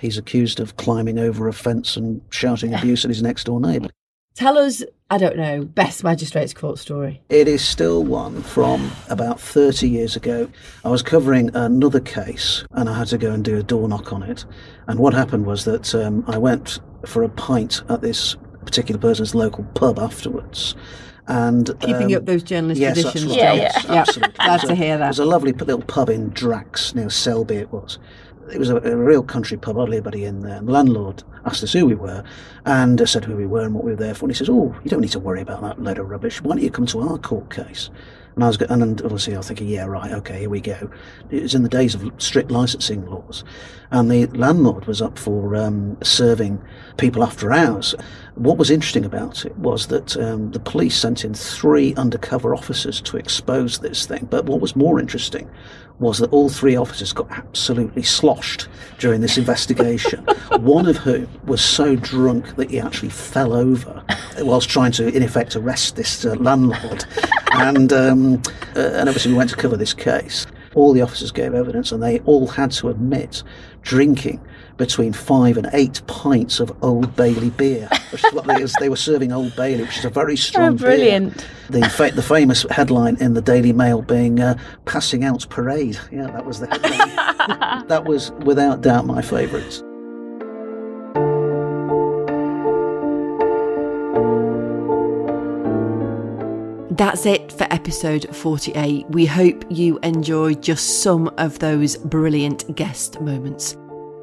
He's 0.00 0.18
accused 0.18 0.58
of 0.58 0.76
climbing 0.76 1.20
over 1.20 1.46
a 1.46 1.52
fence 1.52 1.96
and 1.96 2.20
shouting 2.30 2.74
abuse 2.74 3.04
at 3.04 3.08
his 3.08 3.22
next 3.22 3.44
door 3.44 3.60
neighbour. 3.60 3.88
Tell 4.36 4.58
us, 4.58 4.82
I 5.08 5.16
don't 5.16 5.38
know, 5.38 5.64
best 5.64 6.04
magistrates 6.04 6.52
court 6.52 6.78
story. 6.78 7.22
It 7.30 7.48
is 7.48 7.64
still 7.64 8.04
one 8.04 8.42
from 8.42 8.92
about 9.08 9.40
30 9.40 9.88
years 9.88 10.14
ago. 10.14 10.50
I 10.84 10.90
was 10.90 11.00
covering 11.00 11.50
another 11.56 12.00
case 12.00 12.62
and 12.72 12.86
I 12.90 12.98
had 12.98 13.06
to 13.08 13.18
go 13.18 13.32
and 13.32 13.42
do 13.42 13.56
a 13.56 13.62
door 13.62 13.88
knock 13.88 14.12
on 14.12 14.22
it. 14.22 14.44
And 14.88 14.98
what 14.98 15.14
happened 15.14 15.46
was 15.46 15.64
that 15.64 15.94
um, 15.94 16.22
I 16.26 16.36
went 16.36 16.80
for 17.06 17.22
a 17.22 17.30
pint 17.30 17.80
at 17.88 18.02
this 18.02 18.36
particular 18.66 19.00
person's 19.00 19.34
local 19.34 19.64
pub 19.72 19.98
afterwards. 19.98 20.76
And 21.28 21.68
keeping 21.80 22.14
um, 22.14 22.18
up 22.18 22.26
those 22.26 22.42
journalist 22.42 22.78
yes, 22.78 22.94
traditions. 23.00 23.30
Right. 23.30 23.38
Yeah, 23.38 23.54
yeah, 23.54 23.72
absolutely. 23.88 24.34
Glad 24.34 24.60
to 24.60 24.74
hear 24.74 24.98
that. 24.98 25.04
It 25.06 25.08
was 25.08 25.18
a 25.18 25.24
lovely 25.24 25.52
little 25.52 25.80
pub 25.80 26.10
in 26.10 26.28
Drax 26.28 26.94
near 26.94 27.08
Selby. 27.08 27.56
It 27.56 27.72
was. 27.72 27.98
It 28.52 28.58
was 28.58 28.70
a, 28.70 28.76
a 28.76 28.96
real 28.96 29.22
country 29.22 29.56
pub, 29.56 29.76
hardly 29.76 29.96
anybody 29.96 30.24
in 30.24 30.40
there. 30.40 30.56
And 30.56 30.68
the 30.68 30.72
landlord 30.72 31.22
asked 31.44 31.62
us 31.64 31.72
who 31.72 31.86
we 31.86 31.94
were, 31.94 32.22
and 32.64 33.00
I 33.00 33.04
said 33.04 33.24
who 33.24 33.36
we 33.36 33.46
were 33.46 33.64
and 33.64 33.74
what 33.74 33.84
we 33.84 33.90
were 33.90 33.96
there 33.96 34.14
for. 34.14 34.26
And 34.26 34.32
he 34.32 34.36
says, 34.36 34.48
"Oh, 34.48 34.74
you 34.84 34.90
don't 34.90 35.00
need 35.00 35.12
to 35.12 35.18
worry 35.20 35.40
about 35.40 35.62
that 35.62 35.82
load 35.82 35.98
of 35.98 36.08
rubbish. 36.08 36.42
Why 36.42 36.54
don't 36.54 36.64
you 36.64 36.70
come 36.70 36.86
to 36.86 37.00
our 37.00 37.18
court 37.18 37.50
case?" 37.50 37.90
And 38.36 38.44
I 38.44 38.48
was, 38.48 38.60
and 38.60 39.00
obviously 39.00 39.34
I 39.34 39.38
was 39.38 39.48
thinking, 39.48 39.66
yeah, 39.66 39.86
right, 39.86 40.12
okay, 40.12 40.40
here 40.40 40.50
we 40.50 40.60
go. 40.60 40.90
It 41.30 41.42
was 41.42 41.54
in 41.54 41.62
the 41.62 41.70
days 41.70 41.94
of 41.94 42.12
strict 42.18 42.50
licensing 42.50 43.06
laws, 43.06 43.44
and 43.90 44.10
the 44.10 44.26
landlord 44.26 44.84
was 44.84 45.00
up 45.00 45.18
for 45.18 45.56
um, 45.56 45.96
serving 46.02 46.62
people 46.98 47.24
after 47.24 47.50
hours. 47.50 47.94
What 48.34 48.58
was 48.58 48.70
interesting 48.70 49.06
about 49.06 49.46
it 49.46 49.56
was 49.56 49.86
that 49.86 50.18
um, 50.18 50.50
the 50.50 50.60
police 50.60 50.98
sent 50.98 51.24
in 51.24 51.32
three 51.32 51.94
undercover 51.94 52.54
officers 52.54 53.00
to 53.02 53.16
expose 53.16 53.78
this 53.78 54.04
thing. 54.04 54.28
But 54.30 54.44
what 54.44 54.60
was 54.60 54.76
more 54.76 55.00
interesting 55.00 55.50
was 55.98 56.18
that 56.18 56.30
all 56.30 56.50
three 56.50 56.76
officers 56.76 57.14
got 57.14 57.30
absolutely 57.30 58.02
sloshed 58.02 58.68
during 58.98 59.22
this 59.22 59.38
investigation. 59.38 60.22
One 60.60 60.86
of 60.86 60.98
whom 60.98 61.26
was 61.46 61.64
so 61.64 61.96
drunk 61.96 62.56
that 62.56 62.70
he 62.70 62.78
actually 62.78 63.08
fell 63.08 63.54
over 63.54 64.04
whilst 64.40 64.68
trying 64.68 64.92
to, 64.92 65.08
in 65.08 65.22
effect, 65.22 65.56
arrest 65.56 65.96
this 65.96 66.22
uh, 66.26 66.34
landlord. 66.34 67.06
And 67.52 67.92
um, 67.92 68.34
uh, 68.74 68.80
and 68.80 69.08
obviously 69.08 69.32
we 69.32 69.38
went 69.38 69.50
to 69.50 69.56
cover 69.56 69.76
this 69.76 69.94
case. 69.94 70.46
All 70.74 70.92
the 70.92 71.00
officers 71.00 71.32
gave 71.32 71.54
evidence, 71.54 71.90
and 71.92 72.02
they 72.02 72.20
all 72.20 72.46
had 72.46 72.70
to 72.72 72.88
admit 72.90 73.42
drinking 73.82 74.40
between 74.76 75.12
five 75.12 75.56
and 75.56 75.68
eight 75.72 76.02
pints 76.06 76.60
of 76.60 76.76
Old 76.82 77.16
Bailey 77.16 77.50
beer, 77.50 77.88
which 78.10 78.22
is 78.24 78.32
what 78.34 78.46
they, 78.46 78.62
they 78.80 78.88
were 78.90 78.96
serving 78.96 79.32
Old 79.32 79.56
Bailey, 79.56 79.84
which 79.84 79.98
is 79.98 80.04
a 80.04 80.10
very 80.10 80.36
strong 80.36 80.74
oh, 80.74 80.76
brilliant. 80.76 81.46
beer. 81.70 81.80
The, 81.80 81.88
fa- 81.88 82.12
the 82.14 82.22
famous 82.22 82.66
headline 82.70 83.16
in 83.20 83.32
the 83.32 83.40
Daily 83.40 83.72
Mail 83.72 84.02
being 84.02 84.40
uh, 84.40 84.58
"Passing 84.84 85.24
Out 85.24 85.48
Parade." 85.48 85.98
Yeah, 86.12 86.26
that 86.26 86.44
was 86.44 86.60
the 86.60 86.66
headline. 86.66 87.86
that 87.88 88.04
was 88.04 88.32
without 88.44 88.82
doubt 88.82 89.06
my 89.06 89.22
favourite. 89.22 89.82
That's 96.96 97.26
it 97.26 97.52
for 97.52 97.66
episode 97.70 98.34
48. 98.34 99.10
We 99.10 99.26
hope 99.26 99.66
you 99.68 99.98
enjoyed 100.02 100.62
just 100.62 101.02
some 101.02 101.28
of 101.36 101.58
those 101.58 101.98
brilliant 101.98 102.74
guest 102.74 103.20
moments. 103.20 103.76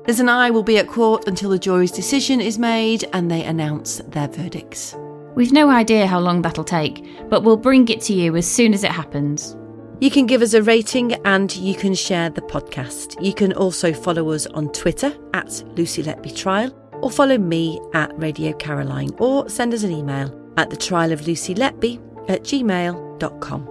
Liz 0.08 0.20
and 0.20 0.28
I 0.28 0.50
will 0.50 0.64
be 0.64 0.80
at 0.80 0.88
court 0.88 1.28
until 1.28 1.52
the 1.52 1.60
jury's 1.60 1.92
decision 1.92 2.42
is 2.42 2.58
made 2.58 3.06
and 3.14 3.30
they 3.30 3.44
announce 3.44 3.98
their 4.08 4.28
verdicts. 4.28 4.96
We've 5.36 5.54
no 5.54 5.70
idea 5.70 6.08
how 6.08 6.20
long 6.20 6.42
that'll 6.42 6.64
take, 6.64 7.06
but 7.30 7.44
we'll 7.44 7.58
bring 7.58 7.88
it 7.90 8.02
to 8.02 8.14
you 8.14 8.36
as 8.36 8.50
soon 8.50 8.74
as 8.74 8.84
it 8.84 8.92
happens. 8.92 9.56
You 10.00 10.10
can 10.10 10.26
give 10.26 10.42
us 10.42 10.56
a 10.56 10.64
rating 10.64 11.14
and 11.26 11.56
you 11.56 11.76
can 11.76 11.94
share 11.94 12.32
the 12.32 12.42
podcast. 12.42 13.24
You 13.24 13.36
can 13.36 13.54
also 13.54 13.94
follow 13.94 14.32
us 14.32 14.48
on 14.48 14.72
Twitter 14.72 15.16
at 15.36 15.64
Lucy 15.78 16.02
Letby 16.02 16.36
Trial 16.36 16.76
or 17.04 17.12
follow 17.12 17.38
me 17.38 17.80
at 17.94 18.18
Radio 18.18 18.52
Caroline 18.54 19.12
or 19.20 19.48
send 19.48 19.76
us 19.76 19.84
an 19.84 19.92
email 19.92 20.36
at 20.58 20.72
the 20.72 20.78
trial 20.78 21.12
of 21.12 21.28
Lucy 21.28 21.54
Letby 21.54 22.02
at 22.28 22.44
gmail.com. 22.44 23.70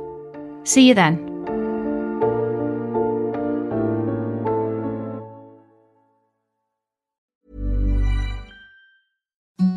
See 0.65 0.89
you 0.89 0.95
then. 0.95 1.29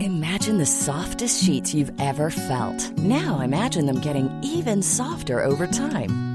Imagine 0.01 0.57
the 0.57 0.65
softest 0.65 1.43
sheets 1.43 1.73
you've 1.73 1.91
ever 1.99 2.29
felt. 2.29 2.91
Now 2.99 3.39
imagine 3.39 3.85
them 3.85 3.99
getting 3.99 4.29
even 4.43 4.81
softer 4.81 5.43
over 5.43 5.65
time. 5.65 6.35